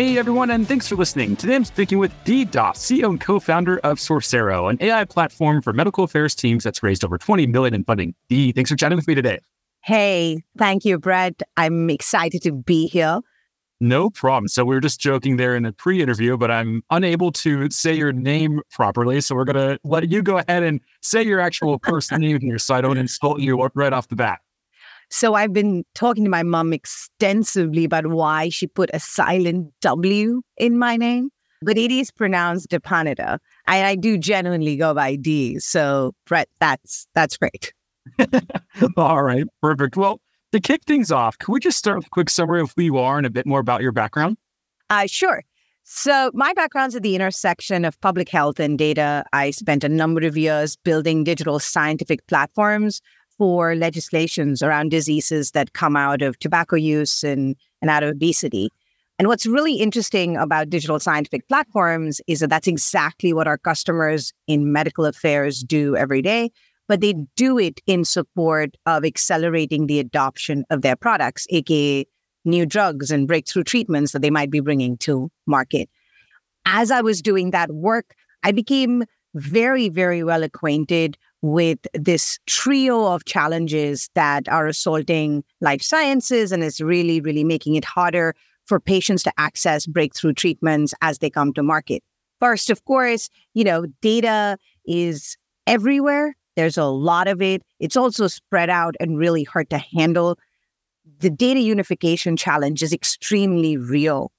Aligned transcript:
Hey 0.00 0.16
everyone, 0.16 0.48
and 0.48 0.66
thanks 0.66 0.88
for 0.88 0.96
listening. 0.96 1.36
Today 1.36 1.54
I'm 1.54 1.64
speaking 1.66 1.98
with 1.98 2.10
Dee 2.24 2.46
Das, 2.46 2.78
CEO 2.78 3.10
and 3.10 3.20
co-founder 3.20 3.80
of 3.80 3.98
Sorcero, 3.98 4.70
an 4.70 4.78
AI 4.80 5.04
platform 5.04 5.60
for 5.60 5.74
medical 5.74 6.04
affairs 6.04 6.34
teams 6.34 6.64
that's 6.64 6.82
raised 6.82 7.04
over 7.04 7.18
20 7.18 7.46
million 7.48 7.74
in 7.74 7.84
funding. 7.84 8.14
Dee, 8.30 8.52
thanks 8.52 8.70
for 8.70 8.76
chatting 8.76 8.96
with 8.96 9.06
me 9.06 9.14
today. 9.14 9.40
Hey, 9.82 10.42
thank 10.56 10.86
you, 10.86 10.98
Brett. 10.98 11.42
I'm 11.58 11.90
excited 11.90 12.40
to 12.44 12.52
be 12.52 12.86
here. 12.86 13.20
No 13.78 14.08
problem. 14.08 14.48
So 14.48 14.64
we 14.64 14.74
were 14.74 14.80
just 14.80 15.00
joking 15.00 15.36
there 15.36 15.54
in 15.54 15.64
the 15.64 15.72
pre-interview, 15.72 16.38
but 16.38 16.50
I'm 16.50 16.82
unable 16.88 17.30
to 17.32 17.68
say 17.68 17.92
your 17.92 18.14
name 18.14 18.62
properly. 18.70 19.20
So 19.20 19.34
we're 19.34 19.44
gonna 19.44 19.78
let 19.84 20.08
you 20.08 20.22
go 20.22 20.38
ahead 20.38 20.62
and 20.62 20.80
say 21.02 21.22
your 21.24 21.40
actual 21.40 21.78
first 21.86 22.10
name 22.18 22.40
here, 22.40 22.58
so 22.58 22.74
I 22.74 22.80
don't 22.80 22.96
insult 22.96 23.40
you 23.40 23.68
right 23.74 23.92
off 23.92 24.08
the 24.08 24.16
bat. 24.16 24.40
So 25.10 25.34
I've 25.34 25.52
been 25.52 25.84
talking 25.94 26.24
to 26.24 26.30
my 26.30 26.44
mom 26.44 26.72
extensively 26.72 27.84
about 27.84 28.06
why 28.06 28.48
she 28.48 28.66
put 28.66 28.90
a 28.94 29.00
silent 29.00 29.72
W 29.80 30.42
in 30.56 30.78
my 30.78 30.96
name, 30.96 31.30
but 31.62 31.76
it 31.76 31.90
is 31.90 32.12
pronounced 32.12 32.70
Depanida. 32.70 33.38
And 33.66 33.86
I 33.86 33.96
do 33.96 34.16
genuinely 34.16 34.76
go 34.76 34.94
by 34.94 35.16
D. 35.16 35.58
So 35.58 36.12
Brett, 36.26 36.48
that's 36.60 37.08
that's 37.14 37.36
great. 37.36 37.72
All 38.96 39.22
right, 39.22 39.44
perfect. 39.60 39.96
Well, 39.96 40.20
to 40.52 40.60
kick 40.60 40.84
things 40.84 41.10
off, 41.10 41.38
can 41.38 41.52
we 41.52 41.60
just 41.60 41.78
start 41.78 41.98
with 41.98 42.06
a 42.06 42.10
quick 42.10 42.30
summary 42.30 42.60
of 42.60 42.72
who 42.76 42.82
you 42.82 42.98
are 42.98 43.18
and 43.18 43.26
a 43.26 43.30
bit 43.30 43.46
more 43.46 43.60
about 43.60 43.82
your 43.82 43.92
background? 43.92 44.36
Uh, 44.90 45.06
sure. 45.06 45.42
So, 45.82 46.30
my 46.34 46.52
background's 46.52 46.94
at 46.94 47.02
the 47.02 47.16
intersection 47.16 47.84
of 47.84 48.00
public 48.00 48.28
health 48.28 48.60
and 48.60 48.78
data. 48.78 49.24
I 49.32 49.50
spent 49.50 49.82
a 49.82 49.88
number 49.88 50.24
of 50.24 50.36
years 50.36 50.76
building 50.76 51.24
digital 51.24 51.58
scientific 51.58 52.24
platforms 52.28 53.00
for 53.40 53.74
legislations 53.74 54.62
around 54.62 54.90
diseases 54.90 55.52
that 55.52 55.72
come 55.72 55.96
out 55.96 56.20
of 56.20 56.38
tobacco 56.40 56.76
use 56.76 57.24
and, 57.24 57.56
and 57.80 57.90
out 57.90 58.02
of 58.02 58.10
obesity. 58.10 58.68
And 59.18 59.28
what's 59.28 59.46
really 59.46 59.76
interesting 59.76 60.36
about 60.36 60.68
digital 60.68 61.00
scientific 61.00 61.48
platforms 61.48 62.20
is 62.26 62.40
that 62.40 62.50
that's 62.50 62.68
exactly 62.68 63.32
what 63.32 63.48
our 63.48 63.56
customers 63.56 64.34
in 64.46 64.74
medical 64.74 65.06
affairs 65.06 65.62
do 65.62 65.96
every 65.96 66.20
day, 66.20 66.50
but 66.86 67.00
they 67.00 67.14
do 67.34 67.58
it 67.58 67.80
in 67.86 68.04
support 68.04 68.76
of 68.84 69.06
accelerating 69.06 69.86
the 69.86 70.00
adoption 70.00 70.66
of 70.68 70.82
their 70.82 70.94
products, 70.94 71.46
aka 71.48 72.04
new 72.44 72.66
drugs 72.66 73.10
and 73.10 73.26
breakthrough 73.26 73.64
treatments 73.64 74.12
that 74.12 74.20
they 74.20 74.28
might 74.28 74.50
be 74.50 74.60
bringing 74.60 74.98
to 74.98 75.30
market. 75.46 75.88
As 76.66 76.90
I 76.90 77.00
was 77.00 77.22
doing 77.22 77.52
that 77.52 77.70
work, 77.72 78.14
I 78.42 78.52
became 78.52 79.04
very, 79.34 79.88
very 79.88 80.22
well 80.22 80.42
acquainted 80.42 81.16
with 81.42 81.78
this 81.94 82.38
trio 82.46 83.06
of 83.06 83.24
challenges 83.24 84.10
that 84.14 84.48
are 84.48 84.66
assaulting 84.66 85.42
life 85.60 85.82
sciences 85.82 86.52
and 86.52 86.62
is 86.62 86.80
really, 86.80 87.20
really 87.20 87.44
making 87.44 87.76
it 87.76 87.84
harder 87.84 88.34
for 88.66 88.78
patients 88.78 89.22
to 89.22 89.32
access 89.38 89.86
breakthrough 89.86 90.32
treatments 90.32 90.94
as 91.00 91.18
they 91.18 91.30
come 91.30 91.52
to 91.54 91.62
market. 91.62 92.02
First, 92.40 92.70
of 92.70 92.84
course, 92.84 93.28
you 93.54 93.64
know, 93.64 93.86
data 94.00 94.58
is 94.86 95.36
everywhere. 95.66 96.36
There's 96.56 96.78
a 96.78 96.84
lot 96.84 97.26
of 97.26 97.40
it. 97.40 97.62
It's 97.78 97.96
also 97.96 98.26
spread 98.26 98.70
out 98.70 98.94
and 99.00 99.18
really 99.18 99.44
hard 99.44 99.70
to 99.70 99.78
handle. 99.78 100.38
The 101.20 101.30
data 101.30 101.60
unification 101.60 102.36
challenge 102.36 102.82
is 102.82 102.92
extremely 102.92 103.76
real. 103.76 104.30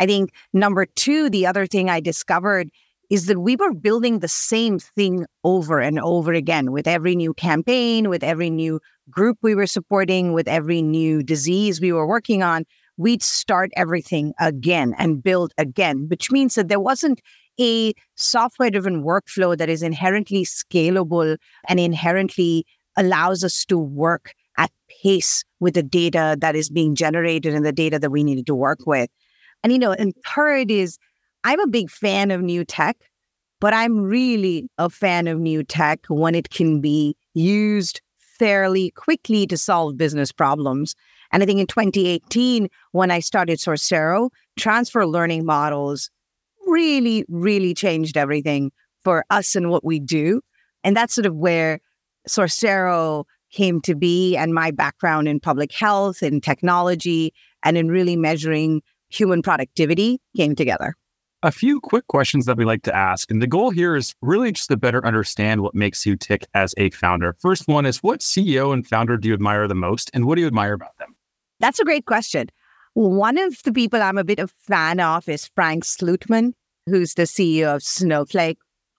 I 0.00 0.06
think 0.06 0.30
number 0.52 0.86
two, 0.86 1.30
the 1.30 1.46
other 1.46 1.66
thing 1.66 1.88
I 1.88 2.00
discovered 2.00 2.70
is 3.12 3.26
that 3.26 3.40
we 3.40 3.56
were 3.56 3.74
building 3.74 4.20
the 4.20 4.26
same 4.26 4.78
thing 4.78 5.26
over 5.44 5.80
and 5.80 6.00
over 6.00 6.32
again 6.32 6.72
with 6.72 6.86
every 6.88 7.14
new 7.14 7.34
campaign, 7.34 8.08
with 8.08 8.24
every 8.24 8.48
new 8.48 8.80
group 9.10 9.36
we 9.42 9.54
were 9.54 9.66
supporting, 9.66 10.32
with 10.32 10.48
every 10.48 10.80
new 10.80 11.22
disease 11.22 11.78
we 11.78 11.92
were 11.92 12.06
working 12.06 12.42
on. 12.42 12.64
We'd 12.96 13.22
start 13.22 13.70
everything 13.76 14.32
again 14.40 14.94
and 14.96 15.22
build 15.22 15.52
again, 15.58 16.06
which 16.08 16.30
means 16.30 16.54
that 16.54 16.68
there 16.68 16.80
wasn't 16.80 17.20
a 17.60 17.92
software 18.14 18.70
driven 18.70 19.04
workflow 19.04 19.58
that 19.58 19.68
is 19.68 19.82
inherently 19.82 20.46
scalable 20.46 21.36
and 21.68 21.78
inherently 21.78 22.64
allows 22.96 23.44
us 23.44 23.66
to 23.66 23.76
work 23.76 24.32
at 24.56 24.70
pace 25.02 25.44
with 25.60 25.74
the 25.74 25.82
data 25.82 26.34
that 26.40 26.56
is 26.56 26.70
being 26.70 26.94
generated 26.94 27.52
and 27.52 27.66
the 27.66 27.72
data 27.72 27.98
that 27.98 28.10
we 28.10 28.24
needed 28.24 28.46
to 28.46 28.54
work 28.54 28.86
with. 28.86 29.10
And, 29.62 29.70
you 29.70 29.78
know, 29.78 29.92
and 29.92 30.14
third 30.24 30.70
is 30.70 30.96
I'm 31.44 31.60
a 31.60 31.66
big 31.66 31.90
fan 31.90 32.30
of 32.30 32.40
new 32.40 32.64
tech, 32.64 32.96
but 33.60 33.74
I'm 33.74 33.98
really 33.98 34.68
a 34.78 34.88
fan 34.88 35.26
of 35.26 35.38
new 35.38 35.64
tech 35.64 36.00
when 36.08 36.34
it 36.34 36.50
can 36.50 36.80
be 36.80 37.16
used 37.34 38.00
fairly 38.18 38.90
quickly 38.92 39.46
to 39.46 39.56
solve 39.56 39.96
business 39.96 40.32
problems. 40.32 40.94
And 41.32 41.42
I 41.42 41.46
think 41.46 41.60
in 41.60 41.66
2018, 41.66 42.68
when 42.92 43.10
I 43.10 43.20
started 43.20 43.58
Sorcero, 43.58 44.30
transfer 44.58 45.06
learning 45.06 45.44
models 45.44 46.10
really, 46.66 47.24
really 47.28 47.74
changed 47.74 48.16
everything 48.16 48.70
for 49.02 49.24
us 49.30 49.56
and 49.56 49.70
what 49.70 49.84
we 49.84 49.98
do. 49.98 50.40
And 50.84 50.96
that's 50.96 51.14
sort 51.14 51.26
of 51.26 51.34
where 51.34 51.80
Sorcero 52.28 53.24
came 53.50 53.80
to 53.82 53.94
be 53.94 54.36
and 54.36 54.54
my 54.54 54.70
background 54.70 55.28
in 55.28 55.40
public 55.40 55.72
health 55.72 56.22
and 56.22 56.42
technology 56.42 57.32
and 57.64 57.76
in 57.76 57.88
really 57.88 58.16
measuring 58.16 58.82
human 59.08 59.42
productivity 59.42 60.20
came 60.36 60.54
together 60.54 60.94
a 61.42 61.50
few 61.50 61.80
quick 61.80 62.06
questions 62.06 62.46
that 62.46 62.56
we 62.56 62.64
like 62.64 62.82
to 62.82 62.94
ask. 62.94 63.30
And 63.30 63.42
the 63.42 63.46
goal 63.46 63.70
here 63.70 63.96
is 63.96 64.14
really 64.22 64.52
just 64.52 64.68
to 64.68 64.76
better 64.76 65.04
understand 65.04 65.60
what 65.60 65.74
makes 65.74 66.06
you 66.06 66.16
tick 66.16 66.46
as 66.54 66.74
a 66.76 66.90
founder. 66.90 67.36
First 67.40 67.66
one 67.66 67.84
is 67.84 68.02
what 68.02 68.20
CEO 68.20 68.72
and 68.72 68.86
founder 68.86 69.16
do 69.16 69.28
you 69.28 69.34
admire 69.34 69.66
the 69.66 69.74
most? 69.74 70.10
And 70.14 70.26
what 70.26 70.36
do 70.36 70.42
you 70.42 70.46
admire 70.46 70.74
about 70.74 70.96
them? 70.98 71.16
That's 71.60 71.80
a 71.80 71.84
great 71.84 72.06
question. 72.06 72.48
One 72.94 73.38
of 73.38 73.62
the 73.64 73.72
people 73.72 74.02
I'm 74.02 74.18
a 74.18 74.24
bit 74.24 74.38
of 74.38 74.50
fan 74.50 75.00
of 75.00 75.28
is 75.28 75.48
Frank 75.54 75.84
Slootman, 75.84 76.52
who's 76.86 77.14
the 77.14 77.22
CEO 77.22 77.74
of 77.74 77.82
Snowflake. 77.82 78.58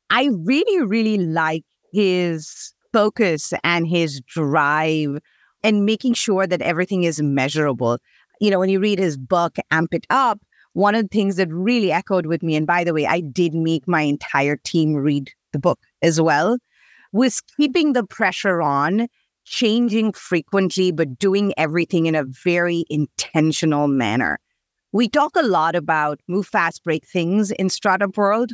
I 0.10 0.30
really, 0.44 0.86
really 0.86 1.18
like 1.18 1.64
his 1.92 2.74
focus 2.92 3.54
and 3.64 3.88
his 3.88 4.22
drive 4.22 5.20
and 5.64 5.86
making 5.86 6.14
sure 6.14 6.46
that 6.46 6.62
everything 6.62 7.04
is 7.04 7.22
measurable. 7.22 8.00
You 8.42 8.52
know, 8.52 8.60
when 8.60 8.70
you 8.70 8.80
read 8.80 9.00
his 9.00 9.18
book, 9.18 9.58
Amp 9.72 9.94
It 9.94 10.06
Up, 10.10 10.40
one 10.74 10.96
of 10.96 11.04
the 11.04 11.08
things 11.08 11.36
that 11.38 11.52
really 11.52 11.92
echoed 11.92 12.26
with 12.26 12.44
me, 12.44 12.56
and 12.56 12.68
by 12.68 12.84
the 12.84 12.94
way, 12.94 13.06
I 13.06 13.22
did 13.22 13.54
make 13.54 13.88
my 13.88 14.02
entire 14.02 14.58
team 14.58 14.96
read 14.96 15.32
the 15.52 15.60
book 15.60 15.80
as 16.02 16.20
well, 16.20 16.58
was 17.12 17.42
keeping 17.42 17.94
the 17.94 18.04
pressure 18.04 18.62
on, 18.62 19.08
changing 19.46 20.14
frequently, 20.14 20.92
but 20.92 21.20
doing 21.20 21.54
everything 21.58 22.06
in 22.06 22.16
a 22.16 22.24
very 22.24 22.86
intentional 22.90 23.88
manner. 23.88 24.40
We 24.92 25.10
talk 25.10 25.36
a 25.36 25.42
lot 25.42 25.76
about 25.76 26.20
move 26.28 26.48
fast, 26.48 26.84
break 26.84 27.06
things 27.08 27.52
in 27.52 27.70
startup 27.70 28.18
world, 28.18 28.54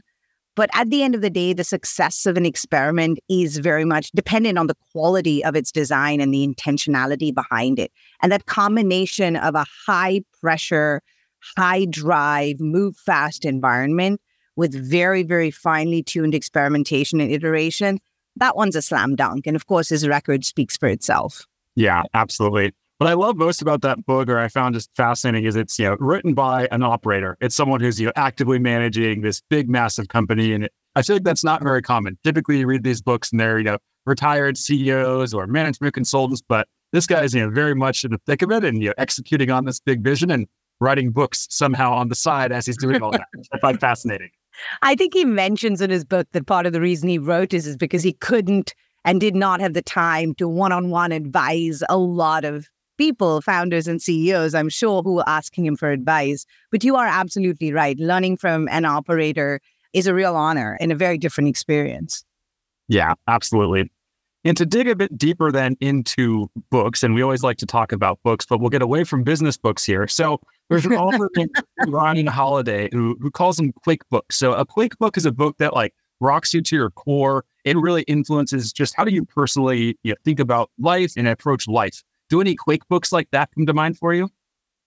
but 0.56 0.70
at 0.74 0.90
the 0.90 1.04
end 1.04 1.16
of 1.16 1.22
the 1.22 1.30
day, 1.30 1.54
the 1.54 1.64
success 1.64 2.26
of 2.26 2.36
an 2.36 2.46
experiment 2.46 3.20
is 3.30 3.60
very 3.60 3.86
much 3.86 4.12
dependent 4.12 4.58
on 4.58 4.68
the 4.68 4.76
quality 4.92 5.44
of 5.44 5.56
its 5.56 5.72
design 5.72 6.20
and 6.20 6.34
the 6.34 6.46
intentionality 6.46 7.34
behind 7.34 7.80
it. 7.80 7.94
And 8.22 8.30
that 8.32 8.46
combination 8.46 9.38
of 9.38 9.56
a 9.56 9.66
high 9.86 10.22
pressure, 10.42 11.02
high 11.58 11.86
drive, 11.86 12.60
move 12.60 12.96
fast 12.98 13.46
environment 13.46 14.22
with 14.56 14.74
very, 14.74 15.24
very 15.24 15.52
finely 15.52 16.04
tuned 16.04 16.36
experimentation 16.36 17.22
and 17.22 17.32
iteration, 17.32 18.00
that 18.36 18.56
one's 18.56 18.76
a 18.76 18.82
slam 18.82 19.16
dunk. 19.16 19.48
And 19.48 19.56
of 19.56 19.66
course, 19.66 19.90
his 19.90 20.08
record 20.08 20.46
speaks 20.46 20.78
for 20.78 20.88
itself. 20.88 21.46
Yeah, 21.76 22.04
absolutely. 22.14 22.74
What 22.98 23.10
I 23.10 23.14
love 23.14 23.38
most 23.38 23.62
about 23.62 23.82
that 23.84 24.06
book, 24.06 24.28
or 24.28 24.38
I 24.38 24.50
found 24.50 24.76
just 24.76 24.90
fascinating, 24.94 25.46
is 25.46 25.56
it's 25.56 25.80
you 25.80 25.86
know 25.86 25.96
written 26.02 26.34
by 26.34 26.68
an 26.72 26.84
operator. 26.84 27.38
It's 27.40 27.56
someone 27.56 27.80
who's 27.80 27.98
you 27.98 28.08
know 28.08 28.12
actively 28.18 28.60
managing 28.60 29.22
this 29.22 29.42
big, 29.50 29.70
massive 29.70 30.10
company, 30.10 30.52
and 30.52 30.70
I 30.96 31.02
feel 31.04 31.16
like 31.16 31.24
that's 31.24 31.46
not 31.46 31.64
very 31.64 31.82
common. 31.82 32.18
Typically, 32.26 32.60
you 32.60 32.68
read 32.68 32.84
these 32.84 33.02
books 33.02 33.32
and 33.32 33.40
they're 33.40 33.58
you 33.58 33.64
know 33.64 33.78
retired 34.06 34.58
CEOs 34.58 35.34
or 35.34 35.48
management 35.48 35.94
consultants, 35.94 36.42
but 36.46 36.68
this 36.92 37.08
guy 37.08 37.24
is 37.24 37.34
you 37.34 37.42
know 37.42 37.50
very 37.50 37.74
much 37.74 38.04
in 38.04 38.12
the 38.12 38.20
thick 38.26 38.42
of 38.42 38.52
it 38.52 38.66
and 38.66 38.82
you 38.82 38.90
know 38.90 38.94
executing 38.98 39.50
on 39.50 39.64
this 39.64 39.80
big 39.80 40.04
vision. 40.04 40.30
And 40.30 40.48
writing 40.80 41.12
books 41.12 41.48
somehow 41.50 41.94
on 41.94 42.10
the 42.10 42.16
side 42.16 42.52
as 42.52 42.66
he's 42.66 42.78
doing 42.78 43.02
all 43.02 43.12
that. 43.12 43.28
I 43.54 43.60
find 43.60 43.80
fascinating. 43.80 44.30
I 44.82 44.96
think 44.96 45.14
he 45.14 45.26
mentions 45.26 45.82
in 45.82 45.90
his 45.90 46.04
book 46.04 46.28
that 46.32 46.46
part 46.46 46.66
of 46.66 46.74
the 46.74 46.82
reason 46.82 47.10
he 47.10 47.18
wrote 47.18 47.52
this 47.52 47.66
is 47.66 47.78
because 47.78 48.04
he 48.04 48.14
couldn't 48.14 48.74
and 49.06 49.22
did 49.22 49.36
not 49.36 49.62
have 49.62 49.74
the 49.74 49.82
time 49.82 50.36
to 50.36 50.48
one 50.48 50.72
on 50.72 50.90
one 50.90 51.12
advise 51.12 51.84
a 51.90 51.98
lot 51.98 52.44
of 52.44 52.68
people, 52.98 53.42
founders 53.42 53.88
and 53.88 54.02
CEOs, 54.02 54.54
I'm 54.54 54.70
sure, 54.70 55.02
who 55.02 55.20
are 55.20 55.30
asking 55.30 55.66
him 55.66 55.78
for 55.78 55.90
advice. 55.90 56.46
But 56.72 56.84
you 56.84 56.96
are 56.98 57.08
absolutely 57.08 57.72
right. 57.72 57.98
Learning 57.98 58.36
from 58.36 58.68
an 58.68 58.84
operator 58.84 59.62
is 59.94 60.06
a 60.06 60.14
real 60.14 60.36
honor 60.36 60.78
and 60.82 60.92
a 60.92 60.96
very 60.96 61.18
different 61.18 61.50
experience. 61.50 62.24
Yeah, 62.90 63.14
absolutely. 63.28 63.90
And 64.44 64.56
to 64.58 64.66
dig 64.66 64.88
a 64.88 64.96
bit 64.96 65.18
deeper 65.18 65.52
then 65.52 65.76
into 65.80 66.50
books, 66.70 67.04
and 67.04 67.14
we 67.14 67.22
always 67.22 67.44
like 67.44 67.58
to 67.58 67.66
talk 67.66 67.92
about 67.92 68.20
books, 68.24 68.46
but 68.46 68.60
we'll 68.60 68.70
get 68.70 68.82
away 68.82 69.04
from 69.04 69.24
business 69.24 69.58
books 69.58 69.84
here. 69.86 70.08
So 70.08 70.40
there's 70.70 70.86
an 70.86 70.94
author 70.94 71.30
named 71.36 71.52
Ryan 71.88 72.28
Holiday 72.28 72.90
who, 72.92 73.18
who 73.20 73.32
calls 73.32 73.58
them 73.58 73.74
quake 73.74 74.08
books. 74.10 74.36
So 74.36 74.54
a 74.54 74.66
quake 74.66 74.98
book 74.98 75.18
is 75.18 75.26
a 75.26 75.32
book 75.32 75.58
that 75.58 75.74
like 75.74 75.94
rocks 76.20 76.54
you 76.54 76.62
to 76.62 76.76
your 76.76 76.92
core. 76.92 77.46
It 77.66 77.78
really 77.78 78.04
influences 78.04 78.72
just 78.72 78.96
how 78.96 79.04
do 79.04 79.12
you 79.12 79.26
personally 79.26 79.98
you 80.04 80.12
know, 80.12 80.16
think 80.24 80.40
about 80.40 80.70
life 80.80 81.14
and 81.18 81.28
approach 81.28 81.68
life. 81.68 82.04
Do 82.30 82.42
any 82.42 82.56
quake 82.56 82.88
books 82.88 83.12
like 83.12 83.30
that 83.32 83.50
come 83.56 83.66
to 83.66 83.74
mind 83.74 83.98
for 83.98 84.14
you? 84.14 84.30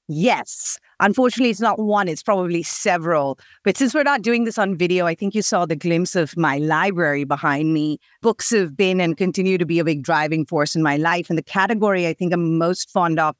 Yes. 0.09 0.79
Unfortunately, 1.01 1.51
it's 1.51 1.61
not 1.61 1.79
one, 1.79 2.07
it's 2.07 2.23
probably 2.23 2.63
several. 2.63 3.39
But 3.65 3.77
since 3.77 3.95
we're 3.95 4.03
not 4.03 4.23
doing 4.23 4.45
this 4.45 4.59
on 4.59 4.77
video, 4.77 5.07
I 5.07 5.15
think 5.15 5.35
you 5.35 5.43
saw 5.43 5.65
the 5.65 5.77
glimpse 5.77 6.15
of 6.15 6.37
my 6.37 6.59
library 6.59 7.25
behind 7.25 7.73
me. 7.73 7.99
Books 8.21 8.51
have 8.51 8.77
been 8.77 9.01
and 9.01 9.17
continue 9.17 9.59
to 9.59 9.65
be 9.65 9.79
a 9.79 9.85
big 9.85 10.03
driving 10.03 10.45
force 10.45 10.77
in 10.77 10.83
my 10.83 10.97
life. 10.97 11.29
And 11.29 11.39
the 11.39 11.43
category 11.43 12.07
I 12.07 12.15
think 12.15 12.33
I'm 12.33 12.59
most 12.59 12.91
fond 12.91 13.19
of 13.19 13.37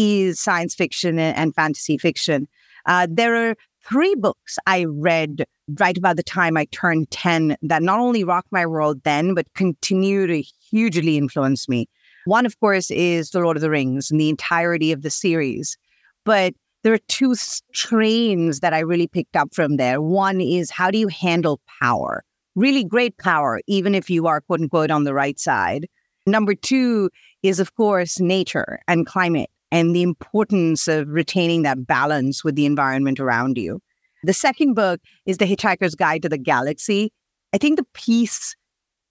is 0.00 0.40
science 0.40 0.74
fiction 0.74 1.18
and 1.18 1.54
fantasy 1.54 1.98
fiction. 1.98 2.48
Uh, 2.86 3.06
there 3.10 3.36
are 3.36 3.54
three 3.86 4.14
books 4.14 4.58
I 4.66 4.86
read 4.88 5.44
right 5.78 5.96
about 5.96 6.16
the 6.16 6.22
time 6.22 6.56
I 6.56 6.64
turned 6.66 7.10
10 7.10 7.56
that 7.62 7.82
not 7.82 8.00
only 8.00 8.24
rocked 8.24 8.50
my 8.50 8.64
world 8.64 9.02
then, 9.04 9.34
but 9.34 9.52
continue 9.54 10.26
to 10.26 10.42
hugely 10.70 11.18
influence 11.18 11.68
me. 11.68 11.86
One, 12.24 12.46
of 12.46 12.58
course, 12.60 12.90
is 12.90 13.30
The 13.30 13.40
Lord 13.40 13.58
of 13.58 13.60
the 13.60 13.70
Rings 13.70 14.10
and 14.10 14.18
the 14.18 14.30
entirety 14.30 14.90
of 14.90 15.02
the 15.02 15.10
series. 15.10 15.76
But 16.24 16.54
there 16.82 16.94
are 16.94 17.06
two 17.08 17.34
strains 17.34 18.60
that 18.60 18.72
I 18.72 18.78
really 18.80 19.06
picked 19.06 19.36
up 19.36 19.54
from 19.54 19.76
there. 19.76 20.00
One 20.00 20.40
is 20.40 20.70
how 20.70 20.90
do 20.90 20.98
you 20.98 21.08
handle 21.08 21.60
power? 21.80 22.24
Really 22.54 22.84
great 22.84 23.18
power, 23.18 23.60
even 23.66 23.94
if 23.94 24.08
you 24.08 24.26
are 24.26 24.40
quote 24.40 24.60
unquote 24.60 24.90
on 24.90 25.04
the 25.04 25.14
right 25.14 25.38
side. 25.38 25.86
Number 26.26 26.54
two 26.54 27.10
is, 27.42 27.60
of 27.60 27.74
course, 27.74 28.18
nature 28.18 28.80
and 28.88 29.06
climate 29.06 29.50
and 29.70 29.94
the 29.94 30.02
importance 30.02 30.88
of 30.88 31.08
retaining 31.08 31.62
that 31.62 31.86
balance 31.86 32.44
with 32.44 32.56
the 32.56 32.66
environment 32.66 33.20
around 33.20 33.58
you. 33.58 33.80
The 34.22 34.32
second 34.32 34.74
book 34.74 35.00
is 35.26 35.38
The 35.38 35.46
Hitchhiker's 35.46 35.94
Guide 35.94 36.22
to 36.22 36.28
the 36.28 36.38
Galaxy. 36.38 37.12
I 37.52 37.58
think 37.58 37.78
the 37.78 37.86
piece 37.94 38.54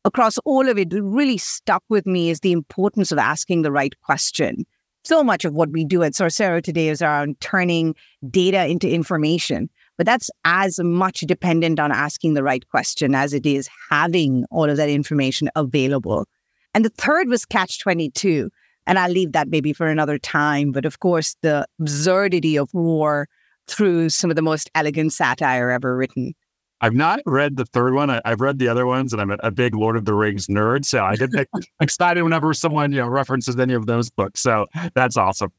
across 0.06 0.38
all 0.40 0.70
of 0.70 0.78
it 0.78 0.94
really 0.94 1.38
stuck 1.38 1.84
with 1.90 2.06
me 2.06 2.30
is 2.30 2.40
the 2.40 2.52
importance 2.52 3.12
of 3.12 3.18
asking 3.18 3.62
the 3.62 3.72
right 3.72 4.00
question 4.02 4.66
so 5.04 5.24
much 5.24 5.46
of 5.46 5.54
what 5.54 5.72
we 5.72 5.86
do 5.86 6.04
at 6.04 6.14
Sorcero 6.14 6.62
today 6.62 6.90
is 6.90 7.02
around 7.02 7.40
turning 7.40 7.96
data 8.30 8.68
into 8.68 8.90
information. 8.90 9.70
But 9.98 10.06
that's 10.06 10.30
as 10.46 10.80
much 10.80 11.22
dependent 11.22 11.80
on 11.80 11.92
asking 11.92 12.34
the 12.34 12.44
right 12.44 12.68
question 12.70 13.16
as 13.16 13.34
it 13.34 13.46
is 13.46 13.70
having 13.90 14.46
all 14.52 14.70
of 14.70 14.78
that 14.78 14.90
information 14.90 15.50
available. 15.56 16.26
And 16.74 16.86
the 16.86 16.90
third 16.90 17.28
was 17.28 17.46
Catch 17.46 17.80
22. 17.80 18.50
And 18.90 18.98
I'll 18.98 19.12
leave 19.12 19.34
that 19.34 19.50
maybe 19.50 19.72
for 19.72 19.86
another 19.86 20.18
time. 20.18 20.72
But 20.72 20.84
of 20.84 21.00
course, 21.00 21.36
the 21.44 21.68
absurdity 21.80 22.58
of 22.58 22.74
war 22.74 23.28
through 23.68 24.10
some 24.10 24.32
of 24.32 24.36
the 24.36 24.42
most 24.42 24.68
elegant 24.74 25.14
satire 25.14 25.70
ever 25.70 25.96
written. 25.96 26.34
I've 26.82 26.96
not 26.96 27.20
read 27.28 27.56
the 27.58 27.66
third 27.66 27.94
one. 27.94 28.10
I, 28.10 28.22
have 28.26 28.42
read 28.42 28.58
the 28.58 28.68
other 28.68 28.88
ones, 28.88 29.14
and 29.14 29.22
I'm 29.22 29.30
a, 29.30 29.38
a, 29.44 29.52
big 29.52 29.76
Lord 29.76 29.96
of 29.96 30.06
the 30.06 30.16
Rings 30.16 30.48
nerd. 30.48 30.86
So 30.86 31.04
I 31.04 31.16
get 31.16 31.30
excited 31.80 32.24
whenever 32.24 32.52
someone 32.54 32.92
you 32.92 33.00
know 33.00 33.08
references 33.08 33.60
any 33.60 33.76
of 33.76 33.86
those 33.86 34.10
books. 34.10 34.40
So 34.40 34.66
that's 34.96 35.18
awesome. 35.18 35.52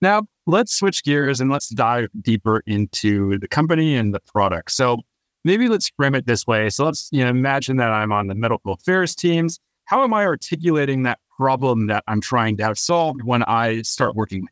Now 0.00 0.22
let's 0.46 0.72
switch 0.72 1.02
gears 1.02 1.40
and 1.40 1.50
let's 1.50 1.70
dive 1.70 2.08
deeper 2.20 2.62
into 2.66 3.38
the 3.38 3.48
company 3.48 3.96
and 3.96 4.14
the 4.14 4.20
product. 4.20 4.70
So 4.70 4.98
maybe 5.44 5.68
let's 5.68 5.90
frame 5.96 6.14
it 6.14 6.26
this 6.26 6.46
way. 6.46 6.70
So 6.70 6.84
let's 6.84 7.08
you 7.10 7.24
know 7.24 7.30
imagine 7.30 7.78
that 7.78 7.90
I'm 7.90 8.12
on 8.12 8.28
the 8.28 8.34
medical 8.34 8.74
affairs 8.74 9.16
teams. 9.16 9.58
How 9.86 10.04
am 10.04 10.14
I 10.14 10.24
articulating 10.24 11.02
that 11.02 11.18
problem 11.40 11.86
that 11.86 12.04
I'm 12.06 12.20
trying 12.20 12.58
to 12.58 12.64
have 12.64 12.78
solved 12.78 13.22
when 13.22 13.42
I 13.44 13.80
start 13.82 14.14
working? 14.14 14.46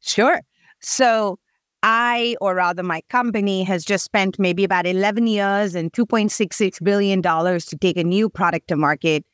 Sure. 0.00 0.40
So 0.80 1.38
I, 1.82 2.36
or 2.40 2.54
rather 2.54 2.82
my 2.82 3.00
company, 3.08 3.64
has 3.64 3.84
just 3.84 4.04
spent 4.04 4.38
maybe 4.38 4.62
about 4.62 4.86
11 4.86 5.26
years 5.26 5.74
and 5.74 5.90
$2.66 5.92 6.82
billion 6.84 7.22
to 7.22 7.76
take 7.80 7.96
a 7.96 8.04
new 8.04 8.28
product 8.28 8.68
to 8.68 8.76
market. 8.76 9.24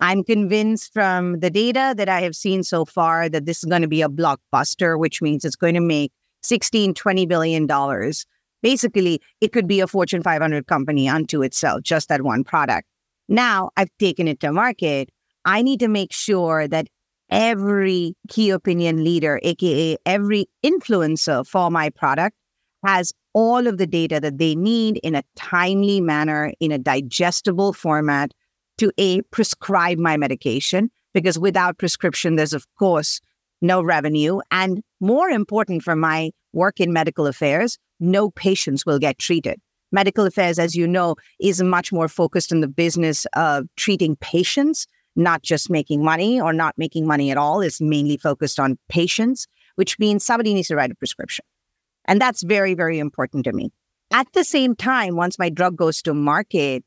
I'm 0.00 0.22
convinced 0.22 0.92
from 0.92 1.40
the 1.40 1.50
data 1.50 1.94
that 1.96 2.08
I 2.08 2.20
have 2.20 2.34
seen 2.34 2.62
so 2.62 2.84
far 2.84 3.28
that 3.28 3.46
this 3.46 3.58
is 3.58 3.64
going 3.64 3.82
to 3.82 3.88
be 3.88 4.02
a 4.02 4.08
blockbuster, 4.08 4.98
which 4.98 5.22
means 5.22 5.44
it's 5.44 5.56
going 5.56 5.74
to 5.74 5.80
make 5.80 6.12
16, 6.42 6.94
20 6.94 7.26
billion 7.26 7.66
dollars. 7.66 8.26
Basically, 8.62 9.20
it 9.40 9.52
could 9.52 9.66
be 9.66 9.80
a 9.80 9.86
Fortune 9.86 10.22
500 10.22 10.66
company 10.66 11.08
unto 11.08 11.42
itself, 11.42 11.82
just 11.82 12.08
that 12.08 12.22
one 12.22 12.44
product. 12.44 12.86
Now 13.28 13.70
I've 13.76 13.90
taken 13.98 14.28
it 14.28 14.40
to 14.40 14.52
market. 14.52 15.10
I 15.44 15.62
need 15.62 15.80
to 15.80 15.88
make 15.88 16.12
sure 16.12 16.68
that 16.68 16.88
every 17.30 18.14
key 18.28 18.50
opinion 18.50 19.04
leader, 19.04 19.40
AKA 19.42 19.96
every 20.04 20.46
influencer 20.64 21.46
for 21.46 21.70
my 21.70 21.90
product, 21.90 22.36
has 22.84 23.12
all 23.32 23.66
of 23.66 23.78
the 23.78 23.86
data 23.86 24.20
that 24.20 24.38
they 24.38 24.54
need 24.54 24.98
in 25.02 25.14
a 25.14 25.22
timely 25.36 26.00
manner, 26.00 26.52
in 26.60 26.72
a 26.72 26.78
digestible 26.78 27.72
format 27.72 28.32
to 28.78 28.90
A, 28.98 29.22
prescribe 29.30 29.98
my 29.98 30.16
medication. 30.16 30.90
Because 31.12 31.38
without 31.38 31.78
prescription, 31.78 32.36
there's, 32.36 32.52
of 32.52 32.66
course, 32.78 33.20
no 33.60 33.82
revenue. 33.82 34.40
And 34.50 34.80
more 35.00 35.28
important 35.28 35.82
for 35.82 35.96
my 35.96 36.30
work 36.52 36.80
in 36.80 36.92
medical 36.92 37.26
affairs, 37.26 37.78
no 37.98 38.30
patients 38.30 38.86
will 38.86 38.98
get 38.98 39.18
treated. 39.18 39.60
Medical 39.92 40.24
affairs, 40.24 40.58
as 40.58 40.76
you 40.76 40.86
know, 40.86 41.16
is 41.40 41.62
much 41.62 41.92
more 41.92 42.08
focused 42.08 42.52
on 42.52 42.60
the 42.60 42.68
business 42.68 43.26
of 43.34 43.66
treating 43.76 44.16
patients 44.16 44.86
not 45.16 45.42
just 45.42 45.70
making 45.70 46.04
money 46.04 46.40
or 46.40 46.52
not 46.52 46.74
making 46.78 47.06
money 47.06 47.30
at 47.30 47.36
all, 47.36 47.60
is 47.60 47.80
mainly 47.80 48.16
focused 48.16 48.60
on 48.60 48.78
patients, 48.88 49.46
which 49.74 49.98
means 49.98 50.24
somebody 50.24 50.54
needs 50.54 50.68
to 50.68 50.76
write 50.76 50.90
a 50.90 50.94
prescription. 50.94 51.44
And 52.06 52.20
that's 52.20 52.42
very, 52.42 52.74
very 52.74 52.98
important 52.98 53.44
to 53.44 53.52
me. 53.52 53.70
At 54.12 54.32
the 54.32 54.44
same 54.44 54.74
time, 54.74 55.16
once 55.16 55.38
my 55.38 55.48
drug 55.48 55.76
goes 55.76 56.02
to 56.02 56.14
market, 56.14 56.84